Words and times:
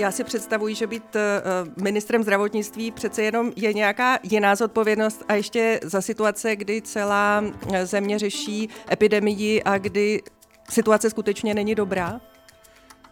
já 0.00 0.10
si 0.10 0.24
představuji, 0.24 0.74
že 0.74 0.86
být 0.86 1.16
eh, 1.16 1.42
ministrem 1.82 2.22
zdravotnictví 2.22 2.90
přece 2.90 3.22
jenom 3.22 3.52
je 3.56 3.74
nějaká 3.74 4.18
jiná 4.22 4.54
zodpovědnost 4.56 5.24
a 5.28 5.34
ještě 5.34 5.80
za 5.82 6.00
situace, 6.00 6.56
kdy 6.56 6.82
celá 6.82 7.44
země 7.84 8.18
řeší 8.18 8.68
epidemii 8.92 9.62
a 9.62 9.78
kdy 9.78 10.22
situace 10.70 11.10
skutečně 11.10 11.54
není 11.54 11.74
dobrá? 11.74 12.20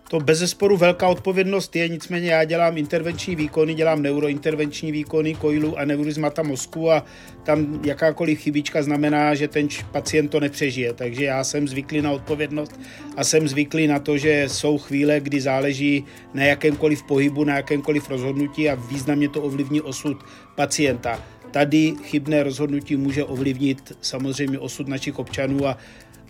To 0.08 0.20
bez 0.20 0.38
zesporu 0.38 0.76
velká 0.76 1.08
odpovědnost 1.08 1.76
je, 1.76 1.88
nicméně 1.88 2.30
já 2.30 2.44
dělám 2.44 2.78
intervenční 2.78 3.36
výkony, 3.36 3.74
dělám 3.74 4.02
neurointervenční 4.02 4.92
výkony 4.92 5.34
koilu 5.34 5.78
a 5.78 5.84
neurizmata 5.84 6.42
mozku 6.42 6.90
a 6.90 7.04
tam 7.42 7.80
jakákoliv 7.84 8.38
chybička 8.38 8.82
znamená, 8.82 9.34
že 9.34 9.48
ten 9.48 9.68
pacient 9.92 10.28
to 10.28 10.40
nepřežije. 10.40 10.92
Takže 10.92 11.24
já 11.24 11.44
jsem 11.44 11.68
zvyklý 11.68 12.02
na 12.02 12.10
odpovědnost 12.10 12.80
a 13.16 13.24
jsem 13.24 13.48
zvyklý 13.48 13.86
na 13.86 13.98
to, 13.98 14.18
že 14.18 14.44
jsou 14.46 14.78
chvíle, 14.78 15.20
kdy 15.20 15.40
záleží 15.40 16.04
na 16.34 16.44
jakémkoliv 16.44 17.02
pohybu, 17.02 17.44
na 17.44 17.56
jakémkoliv 17.56 18.10
rozhodnutí 18.10 18.70
a 18.70 18.74
významně 18.74 19.28
to 19.28 19.42
ovlivní 19.42 19.80
osud 19.80 20.24
pacienta. 20.54 21.22
Tady 21.50 21.94
chybné 22.02 22.42
rozhodnutí 22.42 22.96
může 22.96 23.24
ovlivnit 23.24 23.92
samozřejmě 24.00 24.58
osud 24.58 24.88
našich 24.88 25.18
občanů 25.18 25.66
a 25.66 25.78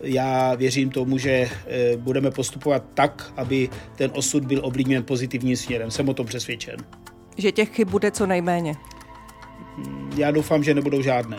já 0.03 0.55
věřím 0.55 0.91
tomu, 0.91 1.19
že 1.19 1.31
eh, 1.31 1.97
budeme 1.97 2.31
postupovat 2.31 2.85
tak, 2.95 3.33
aby 3.37 3.69
ten 3.97 4.11
osud 4.15 4.45
byl 4.45 4.61
ovlivněn 4.65 5.05
pozitivním 5.05 5.57
směrem. 5.57 5.91
Jsem 5.91 6.09
o 6.09 6.15
tom 6.15 6.27
přesvědčen. 6.27 6.77
Že 7.37 7.53
těch 7.53 7.75
chyb 7.75 7.89
bude 7.89 8.11
co 8.11 8.27
nejméně? 8.27 8.75
Já 10.17 10.31
doufám, 10.31 10.65
že 10.65 10.75
nebudou 10.75 11.03
žádné. 11.03 11.39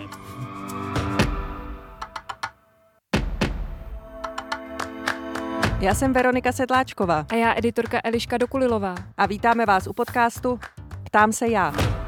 Já 5.82 5.96
jsem 5.96 6.14
Veronika 6.14 6.52
Sedláčková. 6.52 7.26
A 7.30 7.36
já 7.36 7.58
editorka 7.58 8.02
Eliška 8.04 8.38
Dokulilová. 8.38 8.96
A 9.18 9.26
vítáme 9.26 9.66
vás 9.66 9.88
u 9.88 9.94
podcastu 9.94 10.60
Ptám 11.04 11.32
se 11.32 11.48
já. 11.48 11.99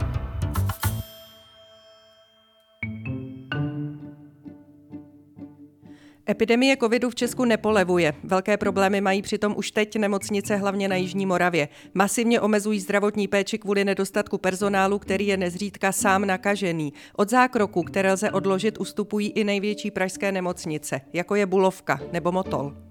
Epidemie 6.32 6.78
covidu 6.78 7.10
v 7.10 7.16
Česku 7.16 7.46
nepolevuje. 7.46 8.14
Velké 8.24 8.58
problémy 8.58 9.02
mají 9.02 9.22
přitom 9.22 9.54
už 9.58 9.72
teď 9.72 9.96
nemocnice 9.96 10.56
hlavně 10.56 10.88
na 10.88 10.96
Jižní 10.96 11.26
Moravě. 11.26 11.68
Masivně 11.94 12.42
omezují 12.42 12.80
zdravotní 12.80 13.28
péči 13.28 13.58
kvůli 13.58 13.86
nedostatku 13.86 14.38
personálu, 14.38 15.00
který 15.00 15.28
je 15.28 15.38
nezřídka 15.38 15.92
sám 15.92 16.26
nakažený. 16.26 16.94
Od 17.16 17.30
zákroku, 17.30 17.84
které 17.84 18.14
lze 18.14 18.32
odložit, 18.32 18.78
ustupují 18.78 19.30
i 19.30 19.44
největší 19.44 19.92
pražské 19.92 20.32
nemocnice, 20.32 21.02
jako 21.14 21.36
je 21.36 21.46
Bulovka 21.46 22.00
nebo 22.12 22.32
Motol. 22.32 22.91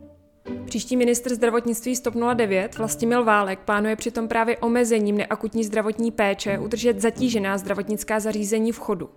Příští 0.64 0.96
ministr 0.96 1.34
zdravotnictví 1.34 1.96
Stop 1.96 2.14
09 2.34 2.78
Vlastimil 2.78 3.24
Válek 3.24 3.58
plánuje 3.58 3.96
přitom 3.96 4.28
právě 4.28 4.58
omezením 4.58 5.16
neakutní 5.16 5.64
zdravotní 5.64 6.10
péče 6.10 6.58
udržet 6.58 7.00
zatížená 7.00 7.58
zdravotnická 7.58 8.20
zařízení 8.20 8.72
v 8.72 8.78
chodu. 8.78 9.10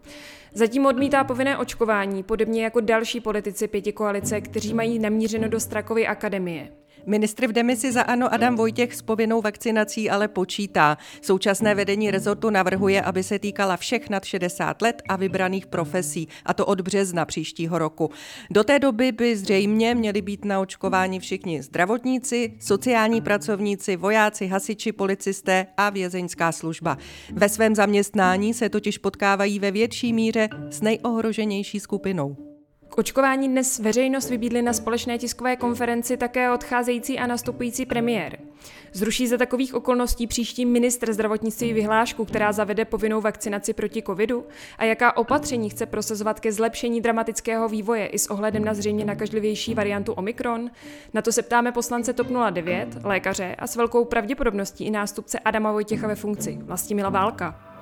Zatím 0.53 0.85
odmítá 0.85 1.23
povinné 1.23 1.57
očkování, 1.57 2.23
podobně 2.23 2.63
jako 2.63 2.79
další 2.79 3.21
politici 3.21 3.67
pěti 3.67 3.91
koalice, 3.91 4.41
kteří 4.41 4.73
mají 4.73 4.99
namířeno 4.99 5.49
do 5.49 5.59
Strakovy 5.59 6.07
akademie. 6.07 6.82
Ministr 7.05 7.47
v 7.47 7.51
demisi 7.51 7.91
za 7.91 8.01
ANO 8.01 8.33
Adam 8.33 8.55
Vojtěch 8.55 8.95
s 8.95 9.01
povinnou 9.01 9.41
vakcinací 9.41 10.09
ale 10.09 10.27
počítá. 10.27 10.97
Současné 11.21 11.75
vedení 11.75 12.11
rezortu 12.11 12.49
navrhuje, 12.49 13.01
aby 13.01 13.23
se 13.23 13.39
týkala 13.39 13.77
všech 13.77 14.09
nad 14.09 14.25
60 14.25 14.81
let 14.81 15.01
a 15.09 15.15
vybraných 15.15 15.67
profesí, 15.67 16.27
a 16.45 16.53
to 16.53 16.65
od 16.65 16.81
března 16.81 17.25
příštího 17.25 17.79
roku. 17.79 18.09
Do 18.51 18.63
té 18.63 18.79
doby 18.79 19.11
by 19.11 19.37
zřejmě 19.37 19.95
měli 19.95 20.21
být 20.21 20.45
na 20.45 20.59
očkování 20.59 21.19
všichni 21.19 21.61
zdravotníci, 21.61 22.53
sociální 22.59 23.21
pracovníci, 23.21 23.95
vojáci, 23.95 24.47
hasiči, 24.47 24.91
policisté 24.91 25.67
a 25.77 25.89
vězeňská 25.89 26.51
služba. 26.51 26.97
Ve 27.33 27.49
svém 27.49 27.75
zaměstnání 27.75 28.53
se 28.53 28.69
totiž 28.69 28.97
potkávají 28.97 29.59
ve 29.59 29.71
větší 29.71 30.13
míře 30.13 30.49
s 30.69 30.81
nejohroženější 30.81 31.79
skupinou. 31.79 32.52
K 32.93 32.97
očkování 32.97 33.47
dnes 33.47 33.79
veřejnost 33.79 34.29
vybídli 34.29 34.61
na 34.61 34.73
společné 34.73 35.17
tiskové 35.17 35.55
konferenci 35.55 36.17
také 36.17 36.51
odcházející 36.51 37.19
a 37.19 37.27
nastupující 37.27 37.85
premiér. 37.85 38.39
Zruší 38.91 39.27
za 39.27 39.37
takových 39.37 39.73
okolností 39.73 40.27
příští 40.27 40.65
ministr 40.65 41.13
zdravotnictví 41.13 41.73
vyhlášku, 41.73 42.25
která 42.25 42.51
zavede 42.51 42.85
povinnou 42.85 43.21
vakcinaci 43.21 43.73
proti 43.73 44.03
covidu? 44.03 44.45
A 44.77 44.85
jaká 44.85 45.17
opatření 45.17 45.69
chce 45.69 45.85
prosazovat 45.85 46.39
ke 46.39 46.51
zlepšení 46.51 47.01
dramatického 47.01 47.69
vývoje 47.69 48.05
i 48.05 48.19
s 48.19 48.27
ohledem 48.27 48.65
na 48.65 48.73
zřejmě 48.73 49.05
nakažlivější 49.05 49.73
variantu 49.73 50.13
Omikron? 50.13 50.71
Na 51.13 51.21
to 51.21 51.31
se 51.31 51.41
ptáme 51.41 51.71
poslance 51.71 52.13
TOP 52.13 52.27
09, 52.51 52.97
lékaře 53.03 53.55
a 53.59 53.67
s 53.67 53.75
velkou 53.75 54.05
pravděpodobností 54.05 54.85
i 54.85 54.91
nástupce 54.91 55.39
Adama 55.39 55.71
Vojtěcha 55.71 56.07
ve 56.07 56.15
funkci, 56.15 56.59
Vlastimila 56.61 57.09
Válka. 57.09 57.72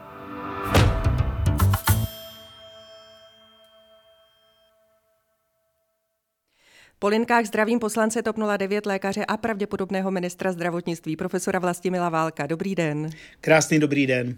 Po 7.02 7.08
linkách 7.08 7.46
zdravím 7.46 7.80
poslance 7.80 8.24
TOP 8.24 8.36
09 8.58 8.86
lékaře 8.86 9.26
a 9.26 9.38
pravděpodobného 9.38 10.12
ministra 10.12 10.52
zdravotnictví 10.52 11.16
profesora 11.16 11.60
Vlastimila 11.60 12.10
Válka. 12.10 12.48
Dobrý 12.48 12.76
den. 12.76 13.10
Krásný 13.42 13.80
dobrý 13.80 14.08
den. 14.08 14.38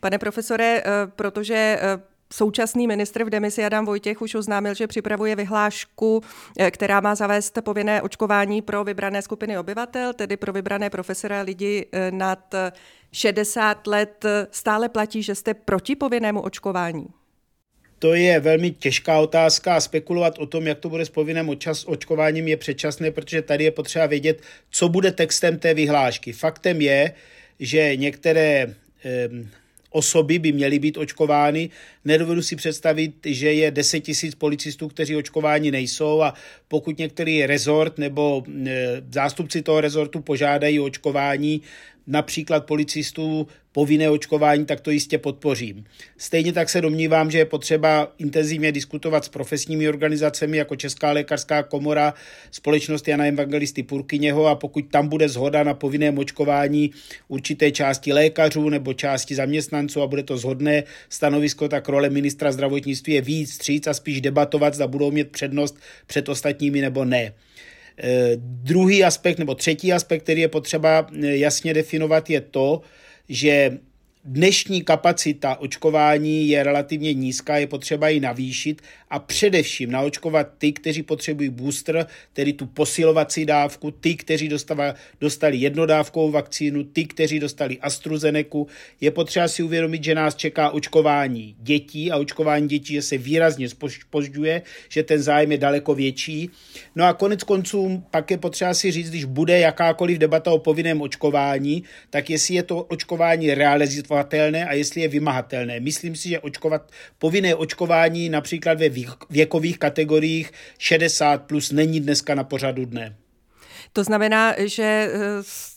Pane 0.00 0.18
profesore, 0.18 0.82
eh, 0.84 0.90
protože 1.16 1.78
eh, 1.80 2.00
Současný 2.32 2.86
ministr 2.86 3.24
v 3.24 3.30
demisi 3.30 3.64
Adam 3.64 3.86
Vojtěch 3.86 4.22
už 4.22 4.34
oznámil, 4.34 4.74
že 4.74 4.86
připravuje 4.86 5.36
vyhlášku, 5.36 6.22
eh, 6.58 6.70
která 6.70 7.00
má 7.00 7.14
zavést 7.14 7.58
povinné 7.60 8.02
očkování 8.02 8.62
pro 8.62 8.84
vybrané 8.84 9.22
skupiny 9.22 9.58
obyvatel, 9.58 10.12
tedy 10.12 10.36
pro 10.36 10.52
vybrané 10.52 10.90
profesora 10.90 11.40
lidi 11.40 11.86
nad 12.10 12.54
60 13.12 13.86
let. 13.86 14.24
Stále 14.50 14.88
platí, 14.88 15.22
že 15.22 15.34
jste 15.34 15.54
proti 15.54 15.96
povinnému 15.96 16.40
očkování? 16.40 17.06
To 17.98 18.14
je 18.14 18.40
velmi 18.40 18.70
těžká 18.70 19.20
otázka 19.20 19.76
a 19.76 19.80
spekulovat 19.80 20.38
o 20.38 20.46
tom, 20.46 20.66
jak 20.66 20.78
to 20.78 20.88
bude 20.88 21.06
s 21.06 21.10
povinným 21.10 21.48
očas, 21.48 21.84
očkováním 21.88 22.48
je 22.48 22.56
předčasné, 22.56 23.10
protože 23.10 23.42
tady 23.42 23.64
je 23.64 23.70
potřeba 23.70 24.06
vědět, 24.06 24.42
co 24.70 24.88
bude 24.88 25.12
textem 25.12 25.58
té 25.58 25.74
vyhlášky. 25.74 26.32
Faktem 26.32 26.80
je, 26.80 27.12
že 27.60 27.96
některé 27.96 28.74
osoby 29.90 30.38
by 30.38 30.52
měly 30.52 30.78
být 30.78 30.96
očkovány. 30.96 31.70
Nedovedu 32.04 32.42
si 32.42 32.56
představit, 32.56 33.12
že 33.24 33.52
je 33.52 33.70
10 33.70 34.00
tisíc 34.00 34.34
policistů, 34.34 34.88
kteří 34.88 35.16
očkováni 35.16 35.70
nejsou 35.70 36.22
a 36.22 36.34
pokud 36.68 36.98
některý 36.98 37.46
rezort 37.46 37.98
nebo 37.98 38.44
zástupci 39.12 39.62
toho 39.62 39.80
rezortu 39.80 40.20
požádají 40.20 40.80
očkování, 40.80 41.62
například 42.06 42.66
policistů 42.66 43.46
povinné 43.72 44.10
očkování, 44.10 44.66
tak 44.66 44.80
to 44.80 44.90
jistě 44.90 45.18
podpořím. 45.18 45.84
Stejně 46.18 46.52
tak 46.52 46.68
se 46.68 46.80
domnívám, 46.80 47.30
že 47.30 47.38
je 47.38 47.44
potřeba 47.44 48.12
intenzivně 48.18 48.72
diskutovat 48.72 49.24
s 49.24 49.28
profesními 49.28 49.88
organizacemi 49.88 50.56
jako 50.56 50.76
Česká 50.76 51.12
lékařská 51.12 51.62
komora, 51.62 52.14
společnost 52.50 53.08
Jana 53.08 53.26
Evangelisty 53.26 53.82
Purkyněho 53.82 54.46
a 54.46 54.54
pokud 54.54 54.84
tam 54.90 55.08
bude 55.08 55.28
zhoda 55.28 55.62
na 55.62 55.74
povinném 55.74 56.18
očkování 56.18 56.90
určité 57.28 57.70
části 57.70 58.12
lékařů 58.12 58.68
nebo 58.68 58.92
části 58.92 59.34
zaměstnanců 59.34 60.02
a 60.02 60.06
bude 60.06 60.22
to 60.22 60.38
zhodné 60.38 60.84
stanovisko, 61.08 61.68
tak 61.68 61.88
role 61.88 62.10
ministra 62.10 62.52
zdravotnictví 62.52 63.12
je 63.12 63.20
víc 63.20 63.54
stříc 63.54 63.86
a 63.86 63.94
spíš 63.94 64.20
debatovat, 64.20 64.74
zda 64.74 64.86
budou 64.86 65.10
mít 65.10 65.30
přednost 65.30 65.78
před 66.06 66.28
ostatními 66.28 66.80
nebo 66.80 67.04
ne. 67.04 67.32
E, 68.02 68.32
druhý 68.36 69.04
aspekt 69.04 69.38
nebo 69.38 69.54
třetí 69.54 69.92
aspekt, 69.92 70.22
který 70.22 70.40
je 70.40 70.48
potřeba 70.48 71.06
e, 71.22 71.36
jasně 71.36 71.74
definovat, 71.74 72.30
je 72.30 72.40
to, 72.40 72.80
že 73.28 73.78
dnešní 74.26 74.82
kapacita 74.82 75.56
očkování 75.60 76.48
je 76.48 76.62
relativně 76.62 77.14
nízká, 77.14 77.56
je 77.56 77.66
potřeba 77.66 78.08
ji 78.08 78.20
navýšit 78.20 78.82
a 79.10 79.18
především 79.18 79.90
naočkovat 79.90 80.48
ty, 80.58 80.72
kteří 80.72 81.02
potřebují 81.02 81.48
booster, 81.48 82.06
tedy 82.32 82.52
tu 82.52 82.66
posilovací 82.66 83.46
dávku, 83.46 83.90
ty, 83.90 84.16
kteří 84.16 84.48
dostava, 84.48 84.94
dostali 85.20 85.56
jednodávkovou 85.56 86.30
vakcínu, 86.30 86.84
ty, 86.84 87.04
kteří 87.04 87.40
dostali 87.40 87.78
AstraZeneca. 87.78 88.36
Je 89.00 89.10
potřeba 89.10 89.48
si 89.48 89.62
uvědomit, 89.62 90.04
že 90.04 90.14
nás 90.14 90.34
čeká 90.34 90.70
očkování 90.70 91.56
dětí 91.58 92.12
a 92.12 92.16
očkování 92.16 92.68
dětí 92.68 92.94
že 92.94 93.02
se 93.02 93.18
výrazně 93.18 93.68
spožďuje, 93.68 94.62
že 94.88 95.02
ten 95.02 95.22
zájem 95.22 95.52
je 95.52 95.58
daleko 95.58 95.94
větší. 95.94 96.50
No 96.94 97.04
a 97.04 97.12
konec 97.12 97.42
konců 97.42 98.04
pak 98.10 98.30
je 98.30 98.38
potřeba 98.38 98.74
si 98.74 98.90
říct, 98.90 99.10
když 99.10 99.24
bude 99.24 99.58
jakákoliv 99.58 100.18
debata 100.18 100.50
o 100.50 100.58
povinném 100.58 101.00
očkování, 101.00 101.82
tak 102.10 102.30
jestli 102.30 102.54
je 102.54 102.62
to 102.62 102.82
očkování 102.82 103.54
realizovatelné 104.16 104.66
a 104.66 104.72
jestli 104.72 105.00
je 105.00 105.08
vymahatelné. 105.08 105.80
Myslím 105.80 106.16
si, 106.16 106.28
že 106.28 106.40
očkovat, 106.40 106.92
povinné 107.18 107.54
očkování 107.54 108.28
například 108.28 108.78
ve 108.78 108.88
věkových 109.30 109.78
kategoriích 109.78 110.52
60 110.78 111.46
plus 111.46 111.72
není 111.72 112.00
dneska 112.00 112.34
na 112.34 112.44
pořadu 112.44 112.84
dne. 112.84 113.16
To 113.96 114.04
znamená, 114.04 114.54
že 114.58 114.82
eh, 114.82 115.08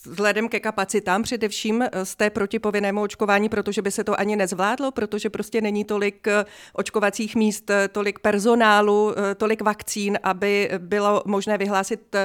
vzhledem 0.05 0.49
ke 0.49 0.59
kapacitám 0.59 1.23
především 1.23 1.81
eh, 1.81 2.05
jste 2.05 2.29
proti 2.29 2.59
povinnému 2.59 3.01
očkování, 3.01 3.49
protože 3.49 3.81
by 3.81 3.91
se 3.91 4.03
to 4.03 4.19
ani 4.19 4.35
nezvládlo, 4.35 4.91
protože 4.91 5.29
prostě 5.29 5.61
není 5.61 5.85
tolik 5.85 6.27
eh, 6.27 6.45
očkovacích 6.73 7.35
míst, 7.35 7.71
tolik 7.91 8.19
personálu, 8.19 9.13
tolik 9.37 9.61
vakcín, 9.61 10.19
aby 10.23 10.69
bylo 10.77 11.23
možné 11.25 11.57
vyhlásit 11.57 12.15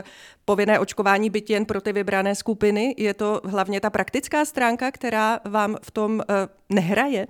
povinné 0.45 0.79
očkování 0.79 1.31
byt 1.31 1.51
jen 1.51 1.65
pro 1.65 1.81
ty 1.81 1.93
vybrané 1.93 2.35
skupiny. 2.35 2.95
Je 2.99 3.15
to 3.15 3.41
hlavně 3.45 3.81
ta 3.81 3.91
praktická 3.91 4.45
stránka, 4.45 4.91
která 4.91 5.41
vám 5.45 5.77
v 5.83 5.91
tom 5.91 6.23
nehraje? 6.69 7.27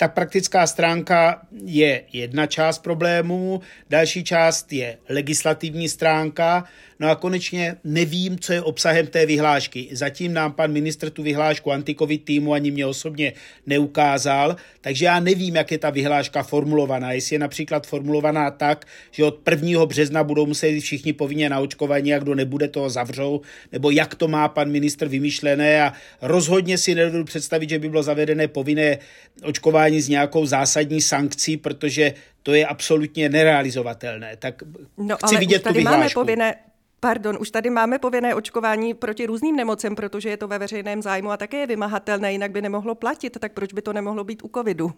Ta 0.00 0.08
praktická 0.08 0.66
stránka 0.66 1.40
je 1.64 2.02
jedna 2.12 2.46
část 2.46 2.78
problémů, 2.78 3.60
další 3.90 4.24
část 4.24 4.72
je 4.72 4.98
legislativní 5.08 5.88
stránka, 5.88 6.64
no 7.00 7.10
a 7.10 7.14
konečně 7.14 7.76
nevím, 7.84 8.38
co 8.38 8.52
je 8.52 8.62
obsahem 8.62 9.06
té 9.06 9.26
vyhlášky. 9.26 9.88
Zatím 9.92 10.32
nám 10.32 10.52
pan 10.52 10.72
ministr 10.72 11.10
tu 11.10 11.22
vyhlášku 11.22 11.72
antikovid 11.72 12.24
týmu 12.24 12.52
ani 12.52 12.70
mě 12.70 12.86
osobně 12.86 13.32
neukázal, 13.66 14.56
takže 14.80 15.04
já 15.04 15.20
nevím, 15.20 15.56
jak 15.56 15.70
je 15.70 15.78
ta 15.78 15.90
vyhláška 15.90 16.42
formulovaná. 16.42 17.12
Jestli 17.12 17.34
je 17.34 17.38
například 17.38 17.86
formulovaná 17.86 18.50
tak, 18.50 18.86
že 19.10 19.24
od 19.24 19.40
1. 19.50 19.86
března 19.86 20.24
budou 20.24 20.46
muset 20.46 20.80
všichni 20.80 21.12
povinně 21.12 21.48
na 21.48 21.60
očkování 21.60 22.14
a 22.14 22.18
kdo 22.18 22.34
nebude, 22.34 22.68
toho 22.68 22.90
zavřou, 22.90 23.40
nebo 23.72 23.90
jak 23.90 24.14
to 24.14 24.28
má 24.28 24.48
pan 24.48 24.70
ministr 24.70 25.08
vymyšlené 25.08 25.82
a 25.82 25.92
rozhodně 26.22 26.78
si 26.78 26.94
nedovedu 26.94 27.24
představit, 27.24 27.68
že 27.70 27.78
by 27.78 27.88
bylo 27.88 28.02
zavedené 28.02 28.48
povinné 28.48 28.98
očkování 29.42 29.89
s 29.98 30.08
nějakou 30.08 30.46
zásadní 30.46 31.00
sankcí, 31.00 31.56
protože 31.56 32.14
to 32.42 32.54
je 32.54 32.66
absolutně 32.66 33.28
nerealizovatelné. 33.28 34.36
Tak 34.36 34.62
no, 34.96 35.16
chci 35.16 35.34
ale 35.34 35.38
vidět 35.38 35.58
už 35.58 35.62
tady 35.62 35.78
tu 35.78 35.84
máme 35.84 36.08
povinné, 36.14 36.54
Pardon, 37.00 37.38
už 37.40 37.50
tady 37.50 37.70
máme 37.70 37.98
povinné 37.98 38.34
očkování 38.34 38.94
proti 38.94 39.26
různým 39.26 39.56
nemocem, 39.56 39.96
protože 39.96 40.28
je 40.28 40.36
to 40.36 40.48
ve 40.48 40.58
veřejném 40.58 41.02
zájmu 41.02 41.30
a 41.30 41.36
také 41.36 41.56
je 41.56 41.66
vymahatelné, 41.66 42.32
jinak 42.32 42.50
by 42.50 42.62
nemohlo 42.62 42.94
platit, 42.94 43.38
tak 43.40 43.52
proč 43.52 43.72
by 43.72 43.82
to 43.82 43.92
nemohlo 43.92 44.24
být 44.24 44.42
u 44.44 44.50
covidu? 44.54 44.92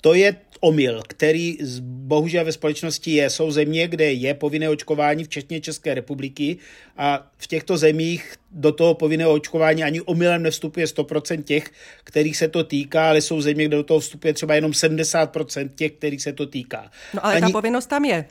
To 0.00 0.14
je 0.14 0.36
omyl, 0.60 1.02
který 1.08 1.58
bohužel 1.82 2.44
ve 2.44 2.52
společnosti 2.52 3.10
je. 3.10 3.30
Jsou 3.30 3.50
země, 3.50 3.88
kde 3.88 4.12
je 4.12 4.34
povinné 4.34 4.68
očkování, 4.68 5.24
včetně 5.24 5.60
České 5.60 5.94
republiky, 5.94 6.56
a 6.96 7.30
v 7.38 7.46
těchto 7.46 7.76
zemích 7.76 8.34
do 8.50 8.72
toho 8.72 8.94
povinného 8.94 9.32
očkování 9.32 9.84
ani 9.84 10.00
omylem 10.00 10.42
nevstupuje 10.42 10.86
100% 10.86 11.42
těch, 11.42 11.64
kterých 12.04 12.36
se 12.36 12.48
to 12.48 12.64
týká, 12.64 13.08
ale 13.08 13.20
jsou 13.20 13.40
země, 13.40 13.64
kde 13.64 13.76
do 13.76 13.82
toho 13.82 14.00
vstupuje 14.00 14.34
třeba 14.34 14.54
jenom 14.54 14.70
70% 14.70 15.68
těch, 15.74 15.92
kterých 15.92 16.22
se 16.22 16.32
to 16.32 16.46
týká. 16.46 16.90
No 17.14 17.24
ale 17.26 17.34
ani... 17.34 17.46
ta 17.46 17.50
povinnost 17.50 17.86
tam 17.86 18.04
je. 18.04 18.24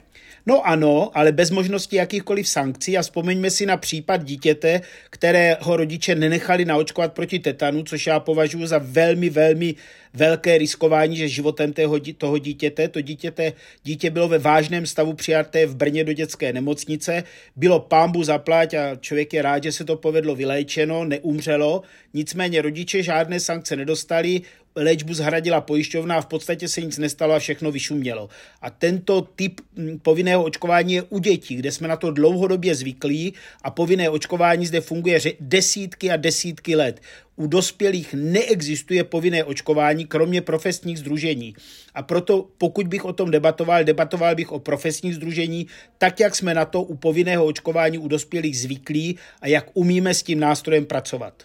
No 0.46 0.66
ano, 0.66 1.10
ale 1.14 1.32
bez 1.32 1.50
možnosti 1.50 1.96
jakýchkoliv 1.96 2.48
sankcí 2.48 2.98
a 2.98 3.02
vzpomeňme 3.02 3.50
si 3.50 3.66
na 3.66 3.76
případ 3.76 4.24
dítěte, 4.24 4.80
kterého 5.10 5.76
rodiče 5.76 6.14
nenechali 6.14 6.64
naočkovat 6.64 7.12
proti 7.12 7.38
tetanu, 7.38 7.82
což 7.82 8.06
já 8.06 8.20
považuji 8.20 8.66
za 8.66 8.78
velmi, 8.78 9.30
velmi 9.30 9.74
velké 10.14 10.58
riskování, 10.58 11.16
že 11.16 11.28
životem 11.28 11.72
tého, 11.72 12.00
toho 12.18 12.38
dítěte, 12.38 12.88
to 12.88 13.00
dítěte, 13.00 13.52
dítě 13.82 14.10
bylo 14.10 14.28
ve 14.28 14.38
vážném 14.38 14.86
stavu 14.86 15.12
přijaté 15.12 15.66
v 15.66 15.76
Brně 15.76 16.04
do 16.04 16.12
dětské 16.12 16.52
nemocnice, 16.52 17.24
bylo 17.56 17.80
pámbu 17.80 18.24
zaplať 18.24 18.74
a 18.74 18.96
člověk 18.96 19.32
je 19.32 19.42
rád, 19.42 19.62
že 19.62 19.72
se 19.72 19.84
to 19.84 19.96
povedlo 19.96 20.34
vyléčeno, 20.34 21.04
neumřelo, 21.04 21.82
nicméně 22.14 22.62
rodiče 22.62 23.02
žádné 23.02 23.40
sankce 23.40 23.76
nedostali, 23.76 24.40
léčbu 24.76 25.14
zhradila 25.14 25.60
pojišťovna 25.60 26.16
a 26.16 26.20
v 26.20 26.26
podstatě 26.26 26.68
se 26.68 26.80
nic 26.80 26.98
nestalo 26.98 27.34
a 27.34 27.38
všechno 27.38 27.72
vyšumělo. 27.72 28.28
A 28.62 28.70
tento 28.70 29.20
typ 29.22 29.60
povinného 30.02 30.44
očkování 30.44 30.94
je 30.94 31.02
u 31.02 31.18
dětí, 31.18 31.56
kde 31.56 31.72
jsme 31.72 31.88
na 31.88 31.96
to 31.96 32.10
dlouhodobě 32.10 32.74
zvyklí 32.74 33.34
a 33.62 33.70
povinné 33.70 34.10
očkování 34.10 34.66
zde 34.66 34.80
funguje 34.80 35.20
desítky 35.40 36.10
a 36.10 36.16
desítky 36.16 36.76
let. 36.76 37.00
U 37.36 37.46
dospělých 37.46 38.14
neexistuje 38.14 39.04
povinné 39.04 39.44
očkování, 39.44 40.06
kromě 40.06 40.40
profesních 40.40 40.98
združení. 40.98 41.54
A 41.94 42.02
proto, 42.02 42.48
pokud 42.58 42.88
bych 42.88 43.04
o 43.04 43.12
tom 43.12 43.30
debatoval, 43.30 43.84
debatoval 43.84 44.34
bych 44.34 44.52
o 44.52 44.58
profesních 44.58 45.14
združení, 45.14 45.66
tak 45.98 46.20
jak 46.20 46.34
jsme 46.34 46.54
na 46.54 46.64
to 46.64 46.82
u 46.82 46.96
povinného 46.96 47.44
očkování 47.44 47.98
u 47.98 48.08
dospělých 48.08 48.58
zvyklí 48.58 49.18
a 49.40 49.48
jak 49.48 49.70
umíme 49.74 50.14
s 50.14 50.22
tím 50.22 50.40
nástrojem 50.40 50.86
pracovat. 50.86 51.42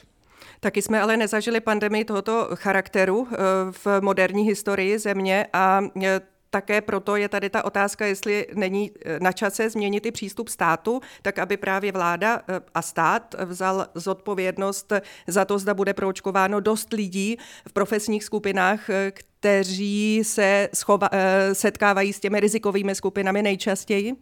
Taky 0.66 0.82
jsme 0.82 1.02
ale 1.02 1.18
nezažili 1.18 1.60
pandemii 1.60 2.06
tohoto 2.06 2.50
charakteru 2.56 3.28
eh, 3.32 3.36
v 3.72 3.88
moderní 4.02 4.44
historii 4.44 5.00
země 5.00 5.48
a 5.54 5.82
eh, 6.04 6.22
také 6.50 6.82
proto 6.82 7.16
je 7.16 7.30
tady 7.30 7.50
ta 7.50 7.66
otázka, 7.66 8.06
jestli 8.06 8.48
není 8.54 8.92
eh, 9.06 9.20
na 9.20 9.32
čase 9.32 9.70
změnit 9.70 10.06
i 10.06 10.12
přístup 10.12 10.50
státu, 10.50 11.02
tak 11.22 11.40
aby 11.40 11.58
právě 11.58 11.92
vláda 11.92 12.42
a 12.74 12.82
stát 12.82 13.36
vzal 13.46 13.88
zodpovědnost 13.96 14.94
za 15.28 15.46
to, 15.46 15.60
zda 15.60 15.74
bude 15.74 15.94
proočkováno 15.94 16.60
dost 16.60 16.94
lidí 16.94 17.38
v 17.68 17.74
profesních 17.74 18.24
skupinách, 18.24 18.80
kteří 19.12 20.22
se 20.24 20.70
schova- 20.74 21.10
setkávají 21.54 22.14
s 22.14 22.20
těmi 22.20 22.40
rizikovými 22.40 22.96
skupinami 22.96 23.42
nejčastěji? 23.42 24.14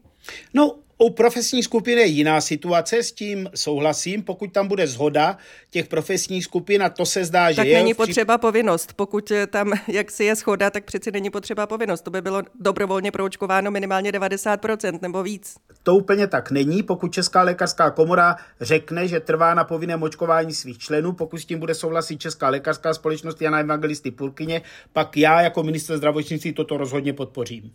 No, 0.53 0.75
u 1.03 1.09
profesní 1.09 1.63
skupin 1.63 1.97
je 1.97 2.05
jiná 2.05 2.41
situace, 2.41 3.03
s 3.03 3.11
tím 3.11 3.49
souhlasím, 3.55 4.23
pokud 4.23 4.51
tam 4.51 4.67
bude 4.67 4.87
zhoda 4.87 5.37
těch 5.69 5.87
profesních 5.87 6.43
skupin 6.43 6.83
a 6.83 6.89
to 6.89 7.05
se 7.05 7.25
zdá, 7.25 7.51
že 7.51 7.55
tak 7.55 7.67
je. 7.67 7.77
není 7.77 7.93
potřeba 7.93 8.37
povinnost. 8.37 8.93
Pokud 8.93 9.31
tam 9.49 9.71
jak 9.87 10.11
si 10.11 10.23
je 10.23 10.35
schoda, 10.35 10.69
tak 10.69 10.83
přeci 10.83 11.11
není 11.11 11.29
potřeba 11.29 11.67
povinnost. 11.67 12.01
To 12.01 12.11
by 12.11 12.21
bylo 12.21 12.43
dobrovolně 12.59 13.11
proočkováno 13.11 13.71
minimálně 13.71 14.11
90% 14.11 14.99
nebo 15.01 15.23
víc. 15.23 15.55
To 15.83 15.95
úplně 15.95 16.27
tak 16.27 16.51
není. 16.51 16.83
Pokud 16.83 17.13
Česká 17.13 17.43
lékařská 17.43 17.91
komora 17.91 18.35
řekne, 18.61 19.07
že 19.07 19.19
trvá 19.19 19.53
na 19.53 19.63
povinném 19.63 20.03
očkování 20.03 20.53
svých 20.53 20.77
členů, 20.77 21.11
pokud 21.11 21.37
s 21.37 21.45
tím 21.45 21.59
bude 21.59 21.75
souhlasit 21.75 22.19
Česká 22.19 22.49
lékařská 22.49 22.93
společnost 22.93 23.41
Jana 23.41 23.59
Evangelisty 23.59 24.11
Purkyně, 24.11 24.61
pak 24.93 25.17
já 25.17 25.41
jako 25.41 25.63
minister 25.63 25.97
zdravotnictví 25.97 26.53
toto 26.53 26.77
rozhodně 26.77 27.13
podpořím. 27.13 27.71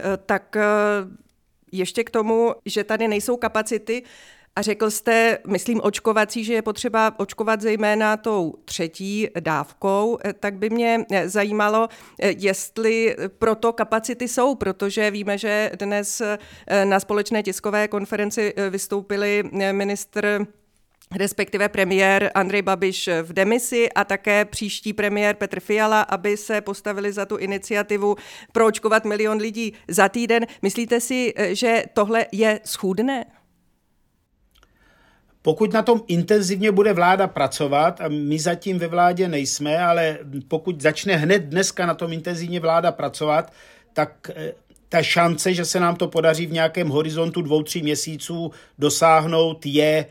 Eh, 0.00 0.16
tak 0.26 0.56
eh, 0.56 0.62
ještě 1.72 2.04
k 2.04 2.10
tomu, 2.10 2.54
že 2.66 2.84
tady 2.84 3.08
nejsou 3.08 3.36
kapacity, 3.36 4.02
a 4.56 4.62
řekl 4.62 4.90
jste, 4.90 5.38
myslím, 5.46 5.80
očkovací, 5.82 6.44
že 6.44 6.54
je 6.54 6.62
potřeba 6.62 7.14
očkovat 7.18 7.60
zejména 7.60 8.16
tou 8.16 8.54
třetí 8.64 9.28
dávkou, 9.40 10.18
tak 10.40 10.54
by 10.54 10.70
mě 10.70 11.04
zajímalo, 11.24 11.88
jestli 12.22 13.16
proto 13.38 13.72
kapacity 13.72 14.28
jsou, 14.28 14.54
protože 14.54 15.10
víme, 15.10 15.38
že 15.38 15.70
dnes 15.78 16.22
na 16.84 17.00
společné 17.00 17.42
tiskové 17.42 17.88
konferenci 17.88 18.54
vystoupili 18.70 19.42
ministr 19.72 20.46
respektive 21.16 21.68
premiér 21.68 22.30
Andrej 22.34 22.62
Babiš 22.62 23.08
v 23.22 23.32
demisi 23.32 23.92
a 23.92 24.04
také 24.04 24.44
příští 24.44 24.92
premiér 24.92 25.36
Petr 25.36 25.60
Fiala, 25.60 26.02
aby 26.02 26.36
se 26.36 26.60
postavili 26.60 27.12
za 27.12 27.26
tu 27.26 27.36
iniciativu 27.36 28.16
proočkovat 28.52 29.04
milion 29.04 29.38
lidí 29.38 29.72
za 29.88 30.08
týden. 30.08 30.46
Myslíte 30.62 31.00
si, 31.00 31.34
že 31.50 31.84
tohle 31.94 32.26
je 32.32 32.60
schůdné? 32.64 33.24
Pokud 35.42 35.72
na 35.72 35.82
tom 35.82 36.02
intenzivně 36.08 36.72
bude 36.72 36.92
vláda 36.92 37.26
pracovat, 37.26 38.00
a 38.00 38.08
my 38.08 38.38
zatím 38.38 38.78
ve 38.78 38.86
vládě 38.86 39.28
nejsme, 39.28 39.78
ale 39.78 40.18
pokud 40.48 40.80
začne 40.80 41.16
hned 41.16 41.42
dneska 41.42 41.86
na 41.86 41.94
tom 41.94 42.12
intenzivně 42.12 42.60
vláda 42.60 42.92
pracovat, 42.92 43.52
tak 43.92 44.30
eh, 44.34 44.52
ta 44.88 45.02
šance, 45.02 45.54
že 45.54 45.64
se 45.64 45.80
nám 45.80 45.96
to 45.96 46.08
podaří 46.08 46.46
v 46.46 46.52
nějakém 46.52 46.88
horizontu 46.88 47.42
dvou, 47.42 47.62
tří 47.62 47.82
měsíců 47.82 48.50
dosáhnout, 48.78 49.66
je 49.66 50.06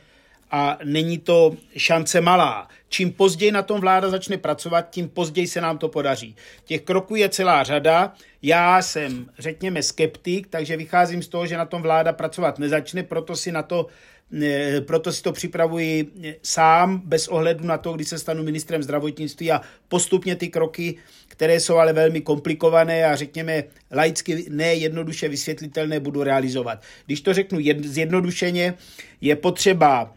a 0.52 0.78
není 0.84 1.18
to 1.18 1.56
šance 1.78 2.22
malá. 2.22 2.68
Čím 2.90 3.12
později 3.12 3.52
na 3.52 3.62
tom 3.62 3.82
vláda 3.82 4.10
začne 4.10 4.38
pracovat, 4.38 4.90
tím 4.90 5.10
později 5.10 5.48
se 5.48 5.62
nám 5.62 5.78
to 5.78 5.90
podaří. 5.90 6.36
Těch 6.66 6.82
kroků 6.82 7.16
je 7.16 7.30
celá 7.30 7.64
řada. 7.64 8.14
Já 8.42 8.82
jsem, 8.82 9.30
řekněme, 9.40 9.84
skeptik, 9.84 10.48
takže 10.48 10.78
vycházím 10.78 11.24
z 11.24 11.28
toho, 11.28 11.48
že 11.48 11.58
na 11.58 11.66
tom 11.66 11.82
vláda 11.82 12.14
pracovat 12.14 12.60
nezačne, 12.60 13.04
proto 13.04 13.36
si 13.36 13.52
na 13.52 13.64
to 13.64 13.88
eh, 14.42 14.82
proto 14.82 15.12
si 15.12 15.24
to 15.24 15.32
připravuji 15.32 16.08
eh, 16.24 16.36
sám, 16.44 17.02
bez 17.06 17.28
ohledu 17.28 17.66
na 17.66 17.78
to, 17.78 17.94
kdy 17.94 18.06
se 18.06 18.20
stanu 18.20 18.44
ministrem 18.44 18.84
zdravotnictví 18.84 19.52
a 19.52 19.62
postupně 19.88 20.36
ty 20.36 20.48
kroky, 20.48 20.98
které 21.28 21.60
jsou 21.60 21.78
ale 21.78 21.94
velmi 21.94 22.22
komplikované 22.22 23.06
a 23.06 23.16
řekněme 23.16 23.64
laicky 23.92 24.46
nejednoduše 24.50 25.30
vysvětlitelné, 25.30 26.00
budu 26.00 26.24
realizovat. 26.24 26.82
Když 27.06 27.22
to 27.22 27.34
řeknu 27.34 27.60
zjednodušeně, 27.84 28.74
je 29.22 29.36
potřeba 29.36 30.14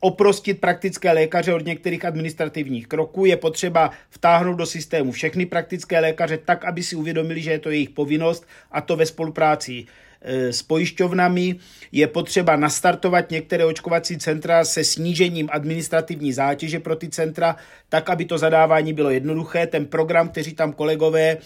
oprostit 0.00 0.60
praktické 0.60 1.12
lékaře 1.12 1.54
od 1.54 1.64
některých 1.64 2.04
administrativních 2.04 2.86
kroků. 2.86 3.24
Je 3.24 3.36
potřeba 3.36 3.90
vtáhnout 4.10 4.56
do 4.56 4.66
systému 4.66 5.12
všechny 5.12 5.46
praktické 5.46 6.00
lékaře 6.00 6.38
tak, 6.38 6.64
aby 6.64 6.82
si 6.82 6.96
uvědomili, 6.96 7.42
že 7.42 7.50
je 7.50 7.58
to 7.58 7.70
jejich 7.70 7.90
povinnost 7.90 8.46
a 8.70 8.80
to 8.80 8.96
ve 8.96 9.06
spolupráci 9.06 9.84
s 10.24 10.62
pojišťovnami. 10.62 11.56
Je 11.92 12.06
potřeba 12.06 12.56
nastartovat 12.56 13.30
některé 13.30 13.64
očkovací 13.64 14.18
centra 14.18 14.64
se 14.64 14.84
snížením 14.84 15.48
administrativní 15.52 16.32
zátěže 16.32 16.80
pro 16.80 16.96
ty 16.96 17.08
centra, 17.08 17.56
tak, 17.88 18.10
aby 18.10 18.24
to 18.24 18.38
zadávání 18.38 18.92
bylo 18.92 19.10
jednoduché. 19.10 19.66
Ten 19.66 19.86
program, 19.86 20.28
který 20.28 20.54
tam 20.54 20.72
kolegové, 20.72 21.30
e, 21.30 21.38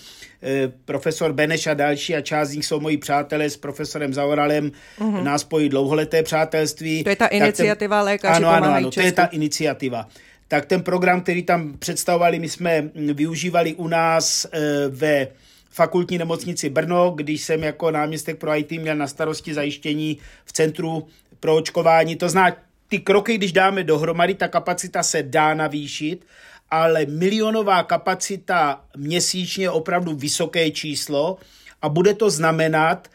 profesor 0.85 1.33
Beneš 1.33 1.67
a 1.67 1.75
další, 1.75 2.15
a 2.15 2.21
část 2.21 2.49
z 2.49 2.55
nich 2.55 2.67
jsou 2.67 2.81
moji 2.81 2.97
přátelé 2.97 3.51
s 3.51 3.57
profesorem 3.57 4.15
Zaoralem, 4.15 4.71
mm-hmm. 4.99 5.23
nás 5.23 5.41
spojí 5.41 5.69
dlouholeté 5.69 6.23
přátelství. 6.23 7.05
To 7.05 7.11
je 7.11 7.17
ta 7.17 7.27
iniciativa 7.27 7.99
ten, 7.99 8.05
lékaři 8.05 8.37
Ano, 8.37 8.49
ano, 8.49 8.75
ano, 8.75 8.91
to 8.91 9.01
je 9.01 9.13
ta 9.13 9.25
iniciativa 9.25 10.09
tak 10.49 10.67
ten 10.67 10.83
program, 10.83 11.21
který 11.21 11.43
tam 11.43 11.79
představovali, 11.79 12.39
my 12.39 12.49
jsme 12.49 12.91
využívali 12.95 13.75
u 13.75 13.89
nás 13.89 14.45
e, 14.45 14.49
ve 14.89 15.29
fakultní 15.71 16.19
nemocnici 16.19 16.71
Brno, 16.71 17.11
když 17.11 17.43
jsem 17.43 17.63
jako 17.63 17.91
náměstek 17.91 18.39
pro 18.39 18.57
IT 18.57 18.71
měl 18.71 18.97
na 18.97 19.07
starosti 19.07 19.55
zajištění 19.55 20.19
v 20.45 20.53
centru 20.53 21.07
pro 21.41 21.57
očkování. 21.57 22.17
To 22.17 22.29
zná, 22.29 22.57
ty 22.89 22.99
kroky, 22.99 23.35
když 23.35 23.53
dáme 23.53 23.85
dohromady, 23.85 24.35
ta 24.35 24.49
kapacita 24.49 25.03
se 25.03 25.23
dá 25.23 25.55
navýšit, 25.55 26.27
ale 26.71 27.07
milionová 27.07 27.83
kapacita 27.83 28.85
měsíčně 28.97 29.65
je 29.65 29.71
opravdu 29.71 30.15
vysoké 30.15 30.71
číslo 30.71 31.39
a 31.83 31.89
bude 31.89 32.15
to 32.15 32.31
znamenat 32.31 33.09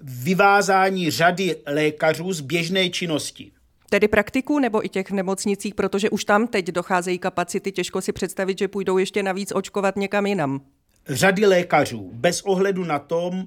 vyvázání 0.00 1.10
řady 1.10 1.56
lékařů 1.66 2.32
z 2.32 2.40
běžné 2.40 2.90
činnosti. 2.90 3.52
Tedy 3.90 4.08
praktiků 4.08 4.58
nebo 4.58 4.84
i 4.84 4.88
těch 4.88 5.10
v 5.10 5.14
nemocnicích, 5.14 5.74
protože 5.74 6.10
už 6.10 6.24
tam 6.24 6.46
teď 6.46 6.66
docházejí 6.66 7.18
kapacity, 7.18 7.72
těžko 7.72 8.00
si 8.00 8.12
představit, 8.12 8.58
že 8.58 8.68
půjdou 8.68 8.98
ještě 8.98 9.22
navíc 9.22 9.52
očkovat 9.54 9.96
někam 9.96 10.26
jinam. 10.26 10.60
Řady 11.08 11.46
lékařů, 11.46 12.10
bez 12.12 12.42
ohledu 12.42 12.84
na 12.84 12.98
tom, 12.98 13.46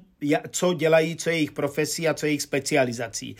co 0.50 0.74
dělají, 0.74 1.16
co 1.16 1.30
je 1.30 1.36
jejich 1.36 1.52
profesí 1.52 2.08
a 2.08 2.14
co 2.14 2.26
je 2.26 2.30
jejich 2.30 2.42
specializací. 2.42 3.36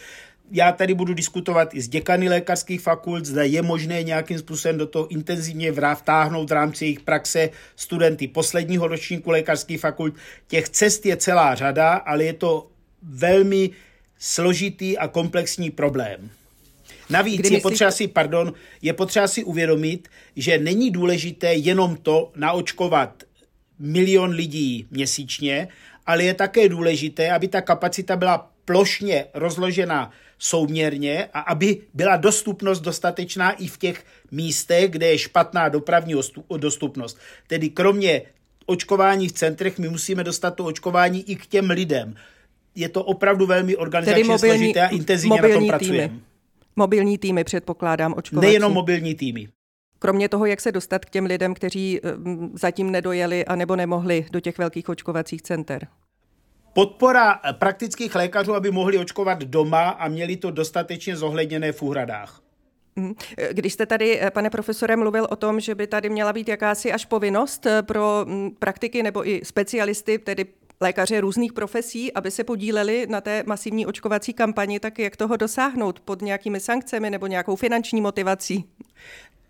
Já 0.53 0.73
tady 0.73 0.95
budu 0.95 1.15
diskutovat 1.15 1.75
i 1.75 1.81
s 1.81 1.89
děkany 1.89 2.29
lékařských 2.29 2.81
fakult, 2.81 3.25
zda 3.25 3.43
je 3.43 3.63
možné 3.63 4.03
nějakým 4.03 4.39
způsobem 4.39 4.79
do 4.79 4.87
toho 4.87 5.09
intenzivně 5.09 5.73
vtáhnout 5.95 6.51
v 6.51 6.53
rámci 6.53 6.85
jejich 6.85 7.01
praxe 7.01 7.51
studenty 7.77 8.29
posledního 8.29 8.89
ročníku 8.89 9.31
lékařských 9.31 9.81
fakult. 9.81 10.15
Těch 10.49 10.69
cest 10.69 11.07
je 11.07 11.17
celá 11.17 11.55
řada, 11.55 11.93
ale 11.93 12.25
je 12.25 12.33
to 12.33 12.67
velmi 13.03 13.71
složitý 14.19 14.99
a 14.99 15.09
komplexní 15.09 15.71
problém. 15.71 16.31
Navíc 17.11 17.41
Kdy 17.41 17.55
je 17.55 17.61
potřeba 17.61 17.91
si, 17.91 18.09
pardon, 18.09 18.53
je 18.83 18.93
potřeba 18.93 19.29
si 19.29 19.45
uvědomit, 19.45 20.09
že 20.37 20.59
není 20.59 20.91
důležité 20.91 21.55
jenom 21.55 21.97
to 21.97 22.33
naočkovat 22.37 23.23
milion 23.81 24.31
lidí 24.31 24.87
měsíčně, 24.91 25.69
ale 26.07 26.25
je 26.25 26.35
také 26.35 26.69
důležité, 26.69 27.33
aby 27.33 27.49
ta 27.49 27.61
kapacita 27.61 28.17
byla 28.17 28.51
plošně 28.65 29.27
rozložena 29.35 30.11
souměrně 30.39 31.29
a 31.33 31.41
aby 31.41 31.79
byla 31.95 32.17
dostupnost 32.17 32.81
dostatečná 32.81 33.53
i 33.53 33.67
v 33.67 33.79
těch 33.79 34.05
místech, 34.31 34.91
kde 34.91 35.07
je 35.07 35.19
špatná 35.19 35.69
dopravní 35.69 36.15
dostupnost. 36.57 37.19
Tedy 37.47 37.69
kromě 37.71 38.23
očkování 38.67 39.29
v 39.29 39.33
centrech 39.33 39.79
my 39.79 39.89
musíme 39.89 40.25
dostat 40.25 40.51
to 40.51 40.65
očkování 40.65 41.31
i 41.31 41.37
k 41.37 41.47
těm 41.47 41.71
lidem. 41.71 42.15
Je 42.75 42.89
to 42.89 43.05
opravdu 43.05 43.47
velmi 43.47 43.77
organizačně 43.77 44.25
mobilní, 44.25 44.59
složité 44.59 44.87
a 44.87 44.89
intenzivně 44.89 45.43
na 45.43 45.49
tom 45.49 45.67
pracujeme. 45.67 46.15
Mobilní 46.77 47.19
týmy 47.19 47.45
předpokládám 47.45 48.15
očkovací. 48.17 48.47
Nejenom 48.47 48.73
mobilní 48.73 49.15
týmy. 49.15 49.49
Kromě 50.03 50.29
toho, 50.29 50.47
jak 50.47 50.61
se 50.61 50.73
dostat 50.73 51.05
k 51.05 51.11
těm 51.11 51.27
lidem, 51.27 51.55
kteří 51.55 52.01
eh, 52.05 52.09
zatím 52.53 52.91
nedojeli 52.91 53.45
a 53.45 53.57
nebo 53.57 53.77
nemohli 53.77 54.27
do 54.31 54.41
těch 54.41 54.59
velkých 54.59 54.89
očkovacích 54.89 55.43
center? 55.43 55.87
Podpora 56.73 57.41
praktických 57.53 58.15
lékařů, 58.15 58.55
aby 58.55 58.71
mohli 58.71 58.99
očkovat 58.99 59.39
doma 59.39 59.89
a 59.89 60.09
měli 60.09 60.37
to 60.37 60.51
dostatečně 60.51 61.17
zohledněné 61.17 61.73
v 61.73 61.83
úhradách. 61.83 62.41
Mhm. 62.97 63.15
Když 63.51 63.73
jste 63.73 63.87
tady, 63.87 64.21
eh, 64.23 64.31
pane 64.31 64.51
profesore, 64.51 64.97
mluvil 64.97 65.27
o 65.31 65.37
tom, 65.37 65.61
že 65.61 65.75
by 65.75 65.87
tady 65.87 66.09
měla 66.09 66.33
být 66.33 66.49
jakási 66.49 66.93
až 66.93 67.05
povinnost 67.05 67.67
eh, 67.67 67.83
pro 67.83 68.25
mm, 68.29 68.51
praktiky 68.59 69.03
nebo 69.03 69.29
i 69.29 69.41
specialisty, 69.45 70.19
tedy 70.19 70.45
lékaře 70.81 71.21
různých 71.21 71.53
profesí, 71.53 72.13
aby 72.13 72.31
se 72.31 72.45
podíleli 72.45 73.07
na 73.11 73.21
té 73.21 73.43
masivní 73.47 73.87
očkovací 73.87 74.33
kampani, 74.33 74.81
tak 74.81 74.99
jak 74.99 75.17
toho 75.17 75.37
dosáhnout 75.37 76.01
pod 76.01 76.23
nějakými 76.23 76.61
sankcemi 76.61 77.11
nebo 77.11 77.27
nějakou 77.27 77.57
finanční 77.57 78.01
motivací? 78.01 78.65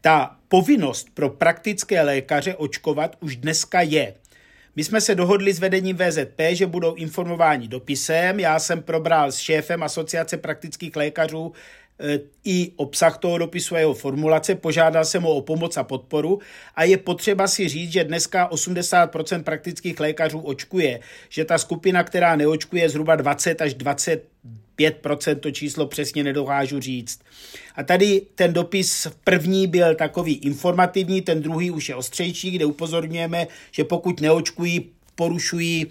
Ta 0.00 0.36
povinnost 0.48 1.08
pro 1.14 1.30
praktické 1.30 2.02
lékaře 2.02 2.54
očkovat 2.54 3.16
už 3.20 3.36
dneska 3.36 3.80
je. 3.80 4.14
My 4.76 4.84
jsme 4.84 5.00
se 5.00 5.14
dohodli 5.14 5.52
s 5.52 5.58
vedením 5.58 5.96
VZP, 5.96 6.40
že 6.50 6.66
budou 6.66 6.94
informováni 6.94 7.68
dopisem. 7.68 8.40
Já 8.40 8.58
jsem 8.58 8.82
probral 8.82 9.32
s 9.32 9.38
šéfem 9.38 9.82
Asociace 9.82 10.36
praktických 10.36 10.96
lékařů 10.96 11.52
i 12.44 12.72
obsah 12.76 13.18
toho 13.18 13.38
dopisu 13.38 13.74
a 13.74 13.78
jeho 13.78 13.94
formulace, 13.94 14.54
požádal 14.54 15.04
jsem 15.04 15.22
ho 15.22 15.34
o 15.34 15.42
pomoc 15.42 15.76
a 15.76 15.84
podporu 15.84 16.40
a 16.74 16.84
je 16.84 16.96
potřeba 16.96 17.48
si 17.48 17.68
říct, 17.68 17.92
že 17.92 18.04
dneska 18.04 18.50
80% 18.50 19.42
praktických 19.42 20.00
lékařů 20.00 20.40
očkuje, 20.40 21.00
že 21.28 21.44
ta 21.44 21.58
skupina, 21.58 22.04
která 22.04 22.36
neočkuje, 22.36 22.82
je 22.82 22.88
zhruba 22.88 23.16
20 23.16 23.62
až 23.62 23.74
25%, 24.88 25.40
to 25.40 25.50
číslo 25.50 25.86
přesně 25.86 26.24
nedokážu 26.24 26.80
říct. 26.80 27.20
A 27.76 27.82
tady 27.82 28.22
ten 28.34 28.52
dopis 28.52 29.06
první 29.24 29.66
byl 29.66 29.94
takový 29.94 30.34
informativní, 30.34 31.20
ten 31.20 31.42
druhý 31.42 31.70
už 31.70 31.88
je 31.88 31.94
ostřejší, 31.94 32.50
kde 32.50 32.64
upozorňujeme, 32.64 33.46
že 33.70 33.84
pokud 33.84 34.20
neočkují, 34.20 34.90
porušují 35.14 35.86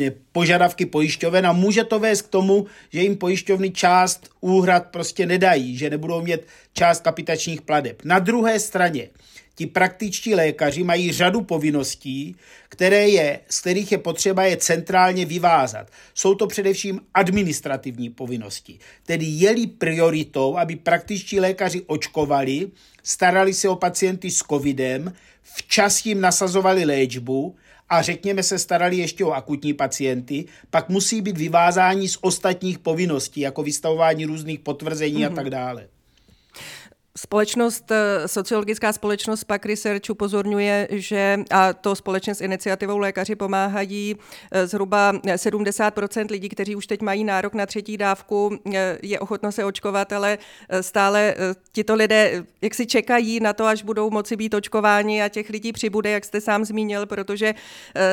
eh, 0.00 0.12
požadavky 0.32 0.86
pojišťoven 0.86 1.46
a 1.46 1.52
může 1.52 1.84
to 1.84 1.98
vést 1.98 2.22
k 2.22 2.28
tomu, 2.28 2.66
že 2.92 3.02
jim 3.02 3.16
pojišťovny 3.16 3.70
část 3.70 4.30
úhrad 4.40 4.86
prostě 4.86 5.26
nedají, 5.26 5.76
že 5.76 5.90
nebudou 5.90 6.22
mít 6.22 6.40
část 6.72 7.02
kapitačních 7.02 7.62
pladeb. 7.62 8.02
Na 8.04 8.18
druhé 8.18 8.60
straně 8.60 9.08
ti 9.56 9.66
praktičtí 9.66 10.34
lékaři 10.34 10.84
mají 10.84 11.12
řadu 11.12 11.42
povinností, 11.42 12.36
které 12.68 13.08
je, 13.08 13.40
z 13.48 13.60
kterých 13.60 13.92
je 13.92 13.98
potřeba 13.98 14.44
je 14.44 14.56
centrálně 14.56 15.24
vyvázat. 15.24 15.90
Jsou 16.14 16.34
to 16.34 16.46
především 16.46 17.00
administrativní 17.14 18.10
povinnosti. 18.10 18.78
Tedy 19.06 19.26
je-li 19.26 19.66
prioritou, 19.66 20.56
aby 20.56 20.76
praktičtí 20.76 21.40
lékaři 21.40 21.82
očkovali, 21.86 22.70
starali 23.02 23.54
se 23.54 23.68
o 23.68 23.76
pacienty 23.76 24.30
s 24.30 24.38
covidem, 24.38 25.12
včas 25.42 26.06
jim 26.06 26.20
nasazovali 26.20 26.84
léčbu, 26.84 27.56
a 27.88 28.02
řekněme 28.02 28.42
se 28.42 28.58
starali 28.58 28.96
ještě 28.96 29.24
o 29.24 29.32
akutní 29.32 29.74
pacienty, 29.74 30.44
pak 30.70 30.88
musí 30.88 31.20
být 31.20 31.38
vyvázání 31.38 32.08
z 32.08 32.18
ostatních 32.20 32.78
povinností, 32.78 33.40
jako 33.40 33.62
vystavování 33.62 34.24
různých 34.24 34.60
potvrzení 34.60 35.16
mm-hmm. 35.16 35.26
a 35.26 35.28
mhm. 35.28 35.36
tak 35.36 35.50
dále. 35.50 35.88
Společnost, 37.26 37.90
eh, 37.90 38.28
sociologická 38.28 38.92
společnost 38.92 39.44
PAC 39.44 39.64
Research 39.64 40.10
upozorňuje, 40.10 40.88
že, 40.90 41.40
a 41.50 41.72
to 41.72 41.94
společně 41.94 42.34
s 42.34 42.40
iniciativou 42.40 42.98
Lékaři 42.98 43.34
pomáhají, 43.34 44.16
eh, 44.52 44.66
zhruba 44.66 45.12
70% 45.36 46.30
lidí, 46.30 46.48
kteří 46.48 46.76
už 46.76 46.86
teď 46.86 47.02
mají 47.02 47.24
nárok 47.24 47.54
na 47.54 47.66
třetí 47.66 47.96
dávku, 47.96 48.58
eh, 48.74 48.98
je 49.02 49.18
ochotno 49.18 49.52
se 49.52 49.64
očkovat, 49.64 50.12
ale 50.12 50.38
stále 50.80 51.34
tito 51.72 51.94
lidé 51.94 52.44
jak 52.62 52.74
si 52.74 52.86
čekají 52.86 53.40
na 53.40 53.52
to, 53.52 53.64
až 53.66 53.82
budou 53.82 54.10
moci 54.10 54.36
být 54.36 54.54
očkováni 54.54 55.22
a 55.22 55.28
těch 55.28 55.50
lidí 55.50 55.72
přibude, 55.72 56.10
jak 56.10 56.24
jste 56.24 56.40
sám 56.40 56.64
zmínil, 56.64 57.06
protože 57.06 57.54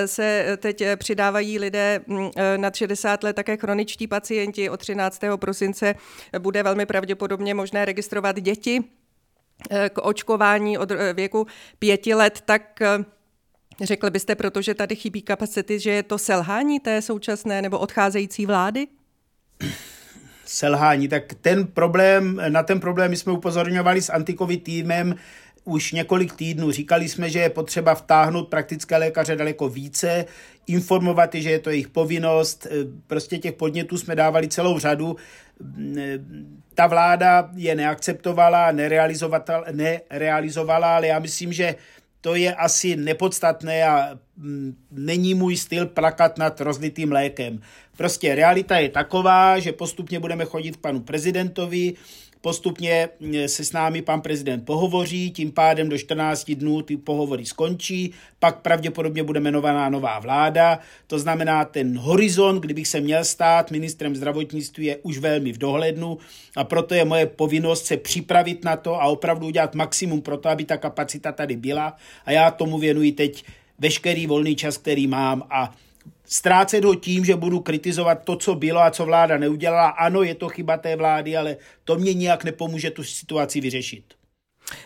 se 0.06 0.58
teď 0.58 0.84
přidávají 0.96 1.60
lidé 1.60 2.02
mm, 2.08 2.30
nad 2.58 2.76
60 2.76 3.24
let, 3.24 3.36
také 3.36 3.58
chroničtí 3.58 4.08
pacienti. 4.08 4.70
Od 4.70 4.80
13. 4.80 5.22
prosince 5.36 5.96
bude 6.40 6.64
velmi 6.64 6.86
pravděpodobně 6.86 7.54
možné 7.54 7.86
registrovat 7.86 8.40
děti 8.40 8.84
Eh, 8.84 9.03
k 9.90 10.06
očkování 10.06 10.78
od 10.78 10.92
eh, 10.92 11.14
věku 11.14 11.48
pěti 11.80 12.14
let, 12.14 12.42
tak 12.46 12.82
eh, 12.82 13.06
řekli 13.82 14.10
byste, 14.12 14.36
protože 14.36 14.74
tady 14.74 14.96
chybí 14.96 15.22
kapacity, 15.22 15.80
že 15.80 15.92
je 15.92 16.04
to 16.04 16.18
selhání 16.18 16.80
té 16.80 17.02
současné 17.02 17.62
nebo 17.62 17.80
odcházející 17.80 18.46
vlády? 18.46 18.88
Selhání, 20.46 21.08
tak 21.08 21.24
ten 21.42 21.68
problém, 21.68 22.42
na 22.50 22.64
ten 22.64 22.80
problém 22.80 23.12
my 23.12 23.18
jsme 23.18 23.32
upozorňovali 23.32 24.02
s 24.02 24.10
antikovým 24.10 24.60
týmem 24.60 25.16
už 25.64 25.92
několik 25.92 26.34
týdnů. 26.34 26.72
Říkali 26.72 27.10
jsme, 27.10 27.30
že 27.30 27.40
je 27.40 27.50
potřeba 27.50 27.96
vtáhnout 27.96 28.48
praktické 28.48 28.98
lékaře 28.98 29.36
daleko 29.36 29.70
více, 29.70 30.26
informovat 30.68 31.36
je, 31.36 31.42
že 31.42 31.52
je 31.52 31.60
to 31.60 31.70
jejich 31.70 31.88
povinnost. 31.88 32.68
Prostě 33.08 33.38
těch 33.38 33.54
podnětů 33.54 33.98
jsme 33.98 34.16
dávali 34.16 34.48
celou 34.48 34.80
řadu 34.80 35.16
ta 36.76 36.88
vláda 36.88 37.50
je 37.56 37.76
neakceptovala, 37.76 38.72
nerealizovala, 38.72 40.96
ale 40.96 41.08
já 41.08 41.20
myslím, 41.20 41.54
že 41.54 41.76
to 42.22 42.36
je 42.36 42.56
asi 42.56 42.96
nepodstatné 42.96 43.84
a 43.84 44.20
mm, 44.38 44.76
není 44.92 45.34
můj 45.34 45.58
styl 45.58 45.86
plakat 45.86 46.38
nad 46.38 46.62
rozlitým 46.62 47.12
lékem. 47.12 47.62
Prostě 47.98 48.36
realita 48.36 48.78
je 48.78 48.90
taková, 48.90 49.60
že 49.60 49.72
postupně 49.72 50.20
budeme 50.20 50.46
chodit 50.46 50.76
k 50.76 50.82
panu 50.82 51.00
prezidentovi, 51.00 51.94
postupně 52.44 53.10
se 53.46 53.66
s 53.66 53.72
námi 53.72 54.02
pan 54.02 54.22
prezident 54.22 54.66
pohovoří, 54.66 55.32
tím 55.32 55.52
pádem 55.52 55.90
do 55.90 55.98
14 55.98 56.52
dnů 56.52 56.82
ty 56.82 56.98
pohovory 56.98 57.46
skončí, 57.46 58.12
pak 58.40 58.62
pravděpodobně 58.62 59.24
bude 59.24 59.40
jmenovaná 59.40 59.90
nová 59.90 60.20
vláda, 60.20 60.80
to 61.08 61.20
znamená 61.20 61.66
ten 61.66 61.98
horizont, 61.98 62.60
kdybych 62.60 62.88
se 62.88 63.02
měl 63.02 63.26
stát 63.26 63.72
ministrem 63.72 64.16
zdravotnictví 64.16 64.86
je 64.86 64.98
už 65.04 65.18
velmi 65.18 65.52
v 65.52 65.58
dohlednu 65.58 66.18
a 66.56 66.64
proto 66.64 66.94
je 66.94 67.06
moje 67.06 67.26
povinnost 67.26 67.86
se 67.86 67.98
připravit 67.98 68.64
na 68.64 68.76
to 68.76 69.02
a 69.02 69.06
opravdu 69.06 69.48
udělat 69.48 69.76
maximum 69.76 70.22
pro 70.22 70.38
to, 70.38 70.50
aby 70.50 70.66
ta 70.66 70.78
kapacita 70.78 71.32
tady 71.32 71.56
byla. 71.56 71.96
A 72.26 72.32
já 72.32 72.52
tomu 72.52 72.78
věnuji 72.78 73.12
teď 73.12 73.44
veškerý 73.80 74.28
volný 74.28 74.56
čas, 74.56 74.78
který 74.78 75.08
mám 75.08 75.44
a 75.50 75.76
ztrácet 76.26 76.84
ho 76.84 76.96
tím, 76.96 77.26
že 77.26 77.36
budu 77.36 77.60
kritizovat 77.60 78.24
to, 78.24 78.36
co 78.36 78.56
bylo 78.56 78.80
a 78.80 78.92
co 78.92 79.06
vláda 79.06 79.38
neudělala. 79.38 79.88
Ano, 79.88 80.24
je 80.24 80.36
to 80.36 80.50
chyba 80.50 80.78
té 80.78 80.96
vlády, 80.96 81.38
ale 81.38 81.58
to 81.84 81.96
mě 81.96 82.14
nijak 82.14 82.44
nepomůže 82.44 82.92
tu 82.92 83.04
situaci 83.04 83.62
vyřešit. 83.62 84.23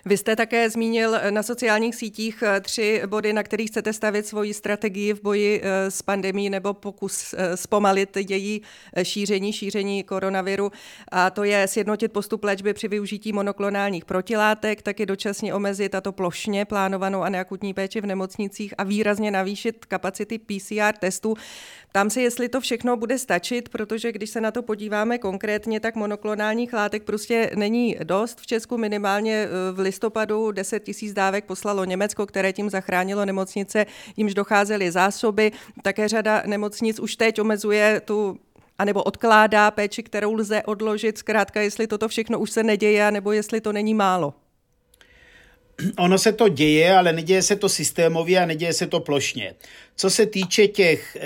Vy 0.06 0.18
jste 0.18 0.36
také 0.36 0.70
zmínil 0.70 1.16
na 1.30 1.44
sociálních 1.44 1.96
sítích 1.96 2.44
eh, 2.44 2.62
tři 2.62 3.02
body, 3.06 3.34
na 3.34 3.44
kterých 3.44 3.70
chcete 3.70 3.94
stavit 3.94 4.26
svoji 4.26 4.54
strategii 4.54 5.14
v 5.14 5.22
boji 5.22 5.62
eh, 5.64 5.92
s 5.92 6.02
pandemí 6.02 6.50
nebo 6.50 6.74
pokus 6.74 7.36
eh, 7.38 7.58
zpomalit 7.58 8.18
její 8.18 8.62
šíření, 9.04 9.54
šíření 9.54 10.04
koronaviru. 10.04 10.72
A 11.12 11.30
to 11.30 11.44
je 11.44 11.68
sjednotit 11.68 12.12
postup 12.12 12.44
léčby 12.44 12.74
při 12.74 12.88
využití 12.88 13.34
monoklonálních 13.34 14.06
protilátek, 14.06 14.82
taky 14.82 15.06
dočasně 15.06 15.54
omezit 15.54 15.90
tato 15.90 16.12
plošně 16.12 16.66
plánovanou 16.66 17.22
a 17.22 17.30
neakutní 17.30 17.74
péči 17.74 18.02
v 18.02 18.06
nemocnicích 18.06 18.74
a 18.78 18.84
výrazně 18.84 19.32
navýšit 19.32 19.86
kapacity 19.86 20.40
PCR 20.40 20.98
testů. 21.00 21.36
Tam 21.92 22.10
si, 22.10 22.22
jestli 22.22 22.50
to 22.50 22.62
všechno 22.62 22.98
bude 22.98 23.18
stačit, 23.18 23.70
protože 23.70 24.12
když 24.12 24.30
se 24.30 24.42
na 24.42 24.52
to 24.52 24.62
podíváme 24.62 25.18
konkrétně, 25.18 25.80
tak 25.80 25.96
monoklonálních 25.96 26.74
látek 26.74 27.04
prostě 27.04 27.52
není 27.56 27.98
dost. 28.04 28.40
V 28.42 28.48
Česku 28.48 28.78
minimálně 28.78 29.48
v 29.74 29.80
listopadu 29.80 30.52
10 30.52 30.84
tisíc 30.84 31.14
dávek 31.14 31.46
poslalo 31.46 31.86
Německo, 31.86 32.26
které 32.26 32.54
tím 32.54 32.70
zachránilo 32.70 33.26
nemocnice, 33.26 33.86
jimž 34.18 34.34
docházely 34.34 34.92
zásoby. 34.92 35.52
Také 35.82 36.08
řada 36.08 36.44
nemocnic 36.46 37.00
už 37.00 37.16
teď 37.16 37.42
omezuje 37.42 38.02
tu 38.06 38.40
anebo 38.80 39.04
odkládá 39.04 39.72
péči, 39.72 40.04
kterou 40.04 40.34
lze 40.34 40.64
odložit. 40.64 41.18
Zkrátka, 41.18 41.62
jestli 41.62 41.88
toto 41.88 42.08
všechno 42.08 42.40
už 42.40 42.52
se 42.52 42.64
neděje, 42.64 43.12
nebo 43.12 43.32
jestli 43.32 43.62
to 43.62 43.74
není 43.74 43.94
málo. 43.94 44.34
Ono 45.98 46.18
se 46.18 46.32
to 46.32 46.50
děje, 46.50 46.96
ale 46.96 47.14
neděje 47.14 47.42
se 47.42 47.56
to 47.56 47.70
systémově 47.70 48.40
a 48.40 48.46
neděje 48.46 48.74
se 48.74 48.88
to 48.88 49.00
plošně. 49.00 49.56
Co 49.96 50.10
se 50.10 50.26
týče 50.26 50.68
těch 50.68 51.18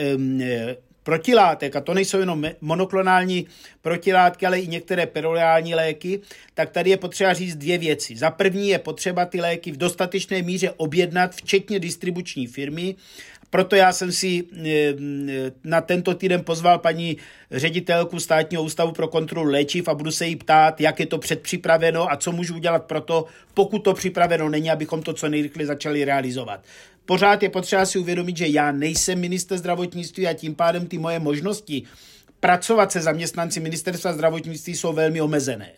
protilátek, 1.04 1.76
a 1.76 1.82
to 1.82 1.94
nejsou 1.94 2.20
jenom 2.20 2.46
monoklonální 2.62 3.48
protilátky, 3.82 4.46
ale 4.46 4.60
i 4.60 4.68
některé 4.68 5.06
perolální 5.06 5.76
léky, 5.76 6.20
tak 6.54 6.70
tady 6.70 6.90
je 6.90 6.98
potřeba 6.98 7.34
říct 7.34 7.56
dvě 7.56 7.78
věci. 7.78 8.16
Za 8.16 8.32
první 8.32 8.70
je 8.70 8.80
potřeba 8.80 9.26
ty 9.26 9.42
léky 9.42 9.72
v 9.72 9.78
dostatečné 9.78 10.42
míře 10.42 10.72
objednat, 10.78 11.36
včetně 11.36 11.80
distribuční 11.80 12.48
firmy, 12.48 12.96
proto 13.52 13.76
já 13.76 13.94
jsem 13.94 14.12
si 14.12 14.44
eh, 14.66 14.94
na 15.64 15.82
tento 15.82 16.16
týden 16.16 16.44
pozval 16.44 16.80
paní 16.80 17.18
ředitelku 17.52 18.20
státního 18.20 18.64
ústavu 18.64 18.92
pro 18.92 19.08
kontrolu 19.08 19.52
léčiv 19.52 19.88
a 19.88 19.94
budu 19.94 20.12
se 20.12 20.28
jí 20.28 20.36
ptát, 20.36 20.82
jak 20.82 21.00
je 21.00 21.06
to 21.06 21.18
předpřipraveno 21.18 22.12
a 22.12 22.16
co 22.18 22.32
můžu 22.32 22.56
udělat 22.56 22.86
pro 22.86 23.02
to, 23.02 23.26
pokud 23.54 23.80
to 23.80 23.94
připraveno 23.94 24.50
není, 24.50 24.72
abychom 24.72 25.04
to 25.04 25.14
co 25.14 25.30
nejrychleji 25.30 25.68
začali 25.68 26.06
realizovat. 26.06 26.64
Pořád 27.06 27.44
je 27.44 27.50
potřeba 27.50 27.86
si 27.86 28.00
uvědomit, 28.00 28.38
že 28.38 28.48
já 28.48 28.72
nejsem 28.72 29.20
minister 29.20 29.58
zdravotnictví 29.58 30.28
a 30.28 30.34
tím 30.34 30.56
pádem 30.56 30.88
ty 30.88 30.98
moje 30.98 31.20
možnosti 31.20 31.84
pracovat 32.40 32.92
se 32.92 33.02
zaměstnanci 33.02 33.60
ministerstva 33.60 34.14
zdravotnictví 34.14 34.76
jsou 34.76 34.94
velmi 34.94 35.22
omezené. 35.22 35.72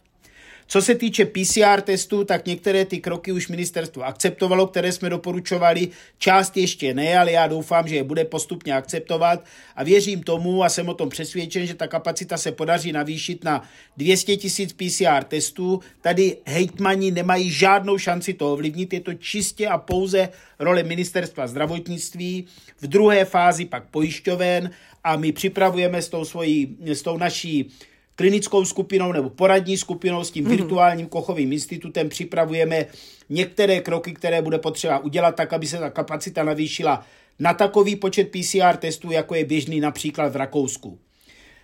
Co 0.74 0.82
se 0.82 0.96
týče 0.96 1.26
PCR 1.26 1.82
testů, 1.82 2.24
tak 2.24 2.46
některé 2.46 2.86
ty 2.86 3.00
kroky 3.00 3.32
už 3.32 3.48
ministerstvo 3.48 4.04
akceptovalo, 4.04 4.68
které 4.68 4.92
jsme 4.92 5.10
doporučovali, 5.10 5.88
část 6.18 6.58
ještě 6.58 6.94
ne, 6.94 7.18
ale 7.18 7.32
já 7.32 7.48
doufám, 7.48 7.88
že 7.88 7.96
je 7.96 8.04
bude 8.04 8.26
postupně 8.26 8.74
akceptovat 8.74 9.46
a 9.76 9.84
věřím 9.84 10.24
tomu 10.24 10.64
a 10.64 10.70
jsem 10.70 10.90
o 10.90 10.94
tom 10.94 11.10
přesvědčen, 11.10 11.66
že 11.66 11.74
ta 11.74 11.88
kapacita 11.88 12.38
se 12.38 12.52
podaří 12.52 12.92
navýšit 12.92 13.44
na 13.44 13.64
200 13.98 14.38
tisíc 14.38 14.74
PCR 14.74 15.24
testů. 15.24 15.80
Tady 16.02 16.38
hejtmani 16.46 17.12
nemají 17.12 17.50
žádnou 17.52 17.98
šanci 17.98 18.34
to 18.34 18.54
ovlivnit, 18.54 18.94
je 18.94 19.00
to 19.00 19.14
čistě 19.14 19.68
a 19.68 19.78
pouze 19.78 20.30
role 20.60 20.84
ministerstva 20.84 21.48
zdravotnictví. 21.48 22.46
V 22.82 22.88
druhé 22.88 23.26
fázi 23.26 23.66
pak 23.66 23.84
pojišťoven 23.92 24.70
a 25.04 25.16
my 25.16 25.32
připravujeme 25.32 26.02
s 26.02 26.10
tou, 26.10 26.26
svojí, 26.26 26.78
s 26.86 27.02
tou 27.02 27.18
naší 27.18 27.72
klinickou 28.16 28.66
skupinou 28.66 29.12
nebo 29.12 29.30
poradní 29.30 29.78
skupinou 29.78 30.24
s 30.24 30.32
tím 30.32 30.46
mm-hmm. 30.46 30.50
virtuálním 30.50 31.08
kochovým 31.08 31.54
institutem 31.54 32.10
připravujeme 32.10 32.86
některé 33.30 33.80
kroky, 33.80 34.14
které 34.14 34.42
bude 34.42 34.58
potřeba 34.58 35.00
udělat 35.00 35.36
tak, 35.36 35.54
aby 35.54 35.68
se 35.68 35.78
ta 35.78 35.90
kapacita 35.90 36.44
navýšila 36.44 37.06
na 37.40 37.54
takový 37.54 37.96
počet 37.96 38.32
PCR 38.32 38.78
testů, 38.78 39.12
jako 39.12 39.36
je 39.36 39.46
běžný 39.46 39.80
například 39.80 40.34
v 40.34 40.36
Rakousku. 40.36 41.00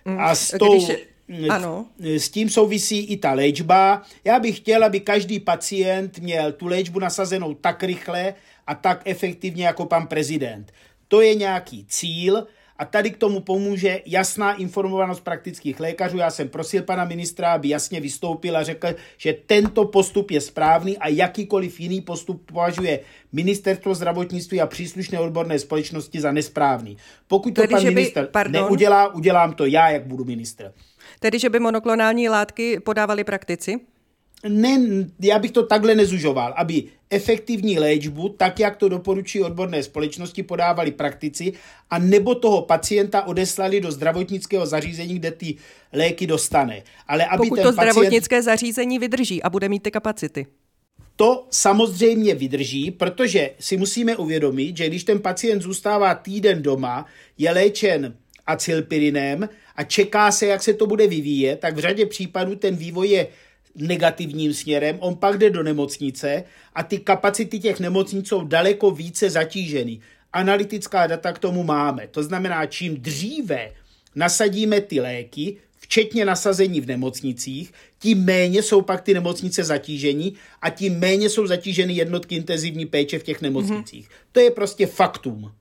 Mm, 0.04 0.20
a 0.20 0.34
s, 0.34 0.58
tou, 0.58 0.74
Když, 0.74 1.48
ano. 1.50 1.86
s 1.98 2.28
tím 2.28 2.50
souvisí 2.50 3.04
i 3.04 3.16
ta 3.16 3.32
léčba. 3.32 4.02
Já 4.24 4.38
bych 4.38 4.56
chtěl, 4.56 4.84
aby 4.84 5.00
každý 5.00 5.40
pacient 5.40 6.18
měl 6.18 6.52
tu 6.52 6.66
léčbu 6.66 6.98
nasazenou 6.98 7.54
tak 7.54 7.82
rychle 7.82 8.34
a 8.66 8.74
tak 8.74 9.02
efektivně 9.04 9.66
jako 9.66 9.86
pan 9.86 10.06
prezident. 10.06 10.72
To 11.08 11.20
je 11.20 11.34
nějaký 11.34 11.84
cíl, 11.88 12.46
a 12.80 12.84
tady 12.84 13.10
k 13.10 13.16
tomu 13.16 13.40
pomůže 13.40 14.00
jasná 14.06 14.52
informovanost 14.52 15.20
praktických 15.20 15.80
lékařů. 15.80 16.16
Já 16.16 16.30
jsem 16.30 16.48
prosil 16.48 16.82
pana 16.82 17.04
ministra, 17.04 17.52
aby 17.52 17.68
jasně 17.68 18.00
vystoupil 18.00 18.56
a 18.56 18.62
řekl, 18.62 18.88
že 19.16 19.36
tento 19.46 19.84
postup 19.84 20.30
je 20.30 20.40
správný 20.40 20.98
a 20.98 21.08
jakýkoliv 21.08 21.80
jiný 21.80 22.00
postup 22.00 22.46
považuje 22.46 23.00
ministerstvo 23.32 23.94
zdravotnictví 23.94 24.60
a 24.60 24.66
příslušné 24.66 25.20
odborné 25.20 25.58
společnosti 25.58 26.20
za 26.20 26.32
nesprávný. 26.32 26.96
Pokud 27.28 27.54
to 27.54 27.60
Tedy, 27.60 27.74
pan 27.74 27.84
minister 27.84 28.28
by, 28.44 28.52
neudělá, 28.52 29.14
udělám 29.14 29.52
to 29.52 29.66
já, 29.66 29.90
jak 29.90 30.06
budu 30.06 30.24
ministr. 30.24 30.72
Tedy, 31.20 31.38
že 31.38 31.50
by 31.50 31.60
monoklonální 31.60 32.28
látky 32.28 32.80
podávali 32.80 33.24
praktici? 33.24 33.80
Ne, 34.48 35.06
já 35.20 35.38
bych 35.38 35.50
to 35.50 35.66
takhle 35.66 35.94
nezužoval, 35.94 36.54
aby 36.56 36.84
efektivní 37.10 37.78
léčbu, 37.78 38.28
tak 38.28 38.60
jak 38.60 38.76
to 38.76 38.88
doporučují 38.88 39.44
odborné 39.44 39.82
společnosti, 39.82 40.42
podávali 40.42 40.90
praktici, 40.90 41.52
a 41.90 41.98
nebo 41.98 42.34
toho 42.34 42.62
pacienta 42.62 43.22
odeslali 43.26 43.80
do 43.80 43.92
zdravotnického 43.92 44.66
zařízení, 44.66 45.14
kde 45.14 45.30
ty 45.30 45.54
léky 45.92 46.26
dostane. 46.26 46.82
Ale 47.06 47.26
aby 47.26 47.38
Pokud 47.38 47.56
ten 47.56 47.64
to 47.64 47.72
zdravotnické 47.72 48.36
pacient... 48.36 48.44
zařízení 48.44 48.98
vydrží 48.98 49.42
a 49.42 49.50
bude 49.50 49.68
mít 49.68 49.82
ty 49.82 49.90
kapacity. 49.90 50.46
To 51.16 51.46
samozřejmě 51.50 52.34
vydrží, 52.34 52.90
protože 52.90 53.50
si 53.60 53.76
musíme 53.76 54.16
uvědomit, 54.16 54.76
že 54.76 54.86
když 54.86 55.04
ten 55.04 55.18
pacient 55.18 55.62
zůstává 55.62 56.14
týden 56.14 56.62
doma, 56.62 57.06
je 57.38 57.50
léčen 57.50 58.16
acylpirinem 58.46 59.48
a 59.76 59.84
čeká 59.84 60.32
se, 60.32 60.46
jak 60.46 60.62
se 60.62 60.74
to 60.74 60.86
bude 60.86 61.06
vyvíjet, 61.06 61.60
tak 61.60 61.76
v 61.76 61.78
řadě 61.78 62.06
případů 62.06 62.56
ten 62.56 62.76
vývoj 62.76 63.08
je 63.08 63.26
negativním 63.74 64.54
směrem, 64.54 64.96
on 65.00 65.16
pak 65.16 65.38
jde 65.38 65.50
do 65.50 65.62
nemocnice 65.62 66.44
a 66.74 66.82
ty 66.82 66.98
kapacity 66.98 67.58
těch 67.58 67.80
nemocnic 67.80 68.28
jsou 68.28 68.44
daleko 68.44 68.90
více 68.90 69.30
zatíženy. 69.30 70.00
Analytická 70.32 71.06
data 71.06 71.32
k 71.32 71.38
tomu 71.38 71.62
máme. 71.62 72.06
To 72.06 72.22
znamená, 72.22 72.66
čím 72.66 72.96
dříve 72.96 73.72
nasadíme 74.14 74.80
ty 74.80 75.00
léky, 75.00 75.56
včetně 75.78 76.24
nasazení 76.24 76.80
v 76.80 76.86
nemocnicích, 76.86 77.72
tím 77.98 78.24
méně 78.24 78.62
jsou 78.62 78.82
pak 78.82 79.00
ty 79.00 79.14
nemocnice 79.14 79.64
zatížení 79.64 80.34
a 80.62 80.70
tím 80.70 80.98
méně 80.98 81.30
jsou 81.30 81.46
zatíženy 81.46 81.92
jednotky 81.92 82.34
intenzivní 82.34 82.86
péče 82.86 83.18
v 83.18 83.22
těch 83.22 83.40
nemocnicích. 83.40 84.08
Mm-hmm. 84.08 84.28
To 84.32 84.40
je 84.40 84.50
prostě 84.50 84.86
faktum. 84.86 85.52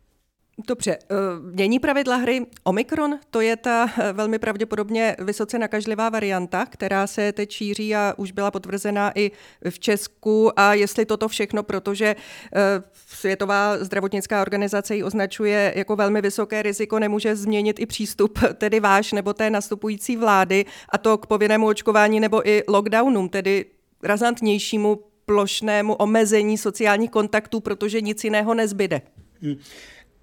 Dobře, 0.67 0.91
eh, 0.91 1.15
mění 1.41 1.79
pravidla 1.79 2.15
hry 2.15 2.45
Omikron? 2.63 3.19
To 3.29 3.41
je 3.41 3.55
ta 3.55 3.89
eh, 3.97 4.13
velmi 4.13 4.39
pravděpodobně 4.39 5.15
vysoce 5.19 5.59
nakažlivá 5.59 6.09
varianta, 6.09 6.65
která 6.65 7.07
se 7.07 7.31
teď 7.31 7.51
šíří 7.51 7.95
a 7.95 8.13
už 8.17 8.31
byla 8.31 8.51
potvrzená 8.51 9.11
i 9.15 9.31
v 9.69 9.79
Česku. 9.79 10.59
A 10.59 10.73
jestli 10.73 11.05
toto 11.05 11.27
všechno, 11.27 11.63
protože 11.63 12.15
eh, 12.55 12.59
Světová 13.07 13.83
zdravotnická 13.83 14.41
organizace 14.41 14.95
ji 14.95 15.03
označuje 15.03 15.73
jako 15.75 15.95
velmi 15.95 16.21
vysoké 16.21 16.61
riziko, 16.61 16.99
nemůže 16.99 17.35
změnit 17.35 17.79
i 17.79 17.85
přístup 17.85 18.39
tedy 18.53 18.79
váš 18.79 19.11
nebo 19.11 19.33
té 19.33 19.49
nastupující 19.49 20.17
vlády, 20.17 20.65
a 20.89 20.97
to 20.97 21.17
k 21.17 21.27
povinnému 21.27 21.67
očkování 21.67 22.19
nebo 22.19 22.49
i 22.49 22.63
lockdownům, 22.67 23.29
tedy 23.29 23.65
razantnějšímu 24.03 24.99
plošnému 25.25 25.93
omezení 25.93 26.57
sociálních 26.57 27.11
kontaktů, 27.11 27.59
protože 27.59 28.01
nic 28.01 28.23
jiného 28.23 28.53
nezbyde. 28.53 29.01
Hmm. 29.41 29.55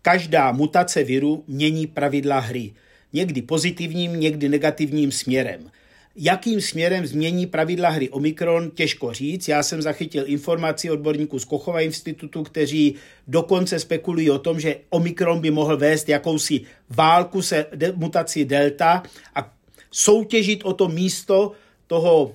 Každá 0.06 0.52
mutace 0.52 1.04
viru 1.04 1.44
mění 1.46 1.86
pravidla 1.86 2.38
hry. 2.38 2.72
Někdy 3.12 3.42
pozitivním, 3.42 4.20
někdy 4.20 4.48
negativním 4.48 5.12
směrem. 5.12 5.70
Jakým 6.16 6.60
směrem 6.60 7.06
změní 7.06 7.46
pravidla 7.46 7.88
hry 7.88 8.10
Omikron, 8.10 8.70
těžko 8.70 9.12
říct. 9.12 9.48
Já 9.48 9.62
jsem 9.62 9.82
zachytil 9.82 10.24
informaci 10.26 10.90
odborníků 10.90 11.38
z 11.38 11.44
Kochova 11.44 11.80
institutu, 11.80 12.42
kteří 12.42 12.94
dokonce 13.28 13.78
spekulují 13.78 14.30
o 14.30 14.38
tom, 14.38 14.60
že 14.60 14.76
Omikron 14.90 15.40
by 15.40 15.50
mohl 15.50 15.76
vést 15.76 16.08
jakousi 16.08 16.60
válku 16.90 17.42
se 17.42 17.66
mutací 17.94 18.44
Delta 18.44 19.02
a 19.34 19.52
soutěžit 19.90 20.64
o 20.64 20.72
to 20.72 20.88
místo 20.88 21.52
toho 21.86 22.34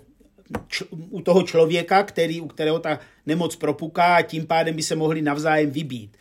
u 1.09 1.21
toho 1.21 1.43
člověka, 1.43 2.03
který, 2.03 2.41
u 2.41 2.47
kterého 2.47 2.79
ta 2.79 2.99
nemoc 3.25 3.55
propuká 3.55 4.15
a 4.15 4.21
tím 4.21 4.47
pádem 4.47 4.75
by 4.75 4.83
se 4.83 4.95
mohli 4.95 5.21
navzájem 5.21 5.71
vybít. 5.71 6.17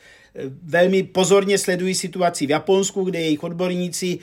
Velmi 0.63 1.03
pozorně 1.03 1.59
sledují 1.59 1.95
situaci 1.95 2.47
v 2.47 2.51
Japonsku, 2.51 3.05
kde 3.05 3.21
jejich 3.21 3.45
odborníci 3.45 4.19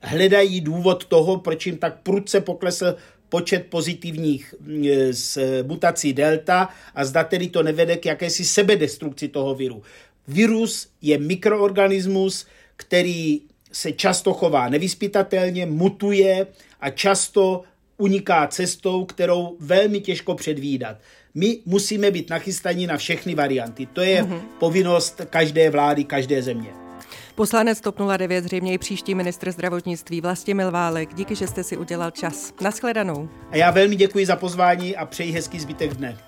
hledají 0.00 0.60
důvod 0.60 1.04
toho, 1.04 1.36
proč 1.36 1.66
jim 1.66 1.76
tak 1.76 2.00
prudce 2.02 2.40
poklesl 2.40 2.96
počet 3.28 3.66
pozitivních 3.66 4.54
e, 4.84 5.12
z 5.12 5.38
mutací 5.62 6.12
delta 6.12 6.68
a 6.94 7.04
zda 7.04 7.24
tedy 7.24 7.48
to 7.48 7.62
nevede 7.62 7.96
k 7.96 8.06
jakési 8.06 8.44
sebedestrukci 8.44 9.28
toho 9.28 9.54
viru. 9.54 9.82
Virus 10.28 10.88
je 11.02 11.18
mikroorganismus, 11.18 12.46
který 12.76 13.40
se 13.72 13.92
často 13.92 14.32
chová 14.32 14.68
nevyspytatelně, 14.68 15.66
mutuje 15.66 16.46
a 16.80 16.90
často 16.90 17.62
uniká 17.96 18.46
cestou, 18.46 19.04
kterou 19.04 19.56
velmi 19.60 20.00
těžko 20.00 20.34
předvídat. 20.34 20.96
My 21.34 21.58
musíme 21.66 22.10
být 22.10 22.30
nachystaní 22.30 22.86
na 22.86 22.96
všechny 22.96 23.34
varianty. 23.34 23.86
To 23.86 24.00
je 24.00 24.22
mm-hmm. 24.22 24.40
povinnost 24.58 25.20
každé 25.30 25.70
vlády, 25.70 26.04
každé 26.04 26.42
země. 26.42 26.68
Poslanec 27.34 27.80
TOP 27.80 27.98
09, 28.16 28.44
zřejmě 28.44 28.72
i 28.72 28.78
příští 28.78 29.14
ministr 29.14 29.52
zdravotnictví 29.52 30.20
Vlastimil 30.20 30.70
Válek. 30.70 31.14
Díky, 31.14 31.34
že 31.34 31.46
jste 31.46 31.64
si 31.64 31.76
udělal 31.76 32.10
čas. 32.10 32.54
Naschledanou. 32.60 33.28
A 33.50 33.56
já 33.56 33.70
velmi 33.70 33.96
děkuji 33.96 34.26
za 34.26 34.36
pozvání 34.36 34.96
a 34.96 35.06
přeji 35.06 35.32
hezký 35.32 35.60
zbytek 35.60 35.94
dne. 35.94 36.18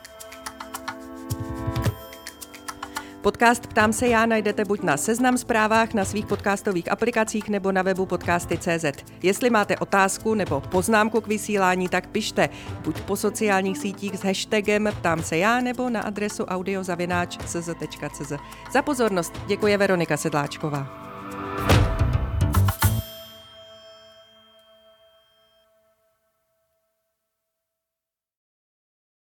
Podcast 3.25 3.67
Ptám 3.67 3.93
se 3.93 4.09
já 4.09 4.27
najdete 4.27 4.65
buď 4.65 4.83
na 4.83 4.97
Seznam 4.97 5.39
zprávách, 5.39 5.95
na 5.95 6.05
svých 6.05 6.27
podcastových 6.27 6.93
aplikacích 6.93 7.49
nebo 7.49 7.73
na 7.73 7.83
webu 7.83 8.07
podcasty.cz. 8.07 8.85
Jestli 9.23 9.51
máte 9.51 9.77
otázku 9.77 10.35
nebo 10.35 10.61
poznámku 10.61 11.21
k 11.21 11.27
vysílání, 11.27 11.89
tak 11.89 12.07
pište 12.07 12.49
buď 12.85 13.01
po 13.01 13.17
sociálních 13.17 13.79
sítích 13.79 14.19
s 14.19 14.25
hashtagem 14.25 14.89
Ptám 14.99 15.23
se 15.23 15.37
já 15.37 15.61
nebo 15.61 15.91
na 15.91 16.01
adresu 16.01 16.45
audiozavináč.cz. 16.45 18.33
Za 18.73 18.83
pozornost 18.83 19.33
děkuje 19.47 19.79
Veronika 19.79 20.17
Sedláčková. 20.17 21.05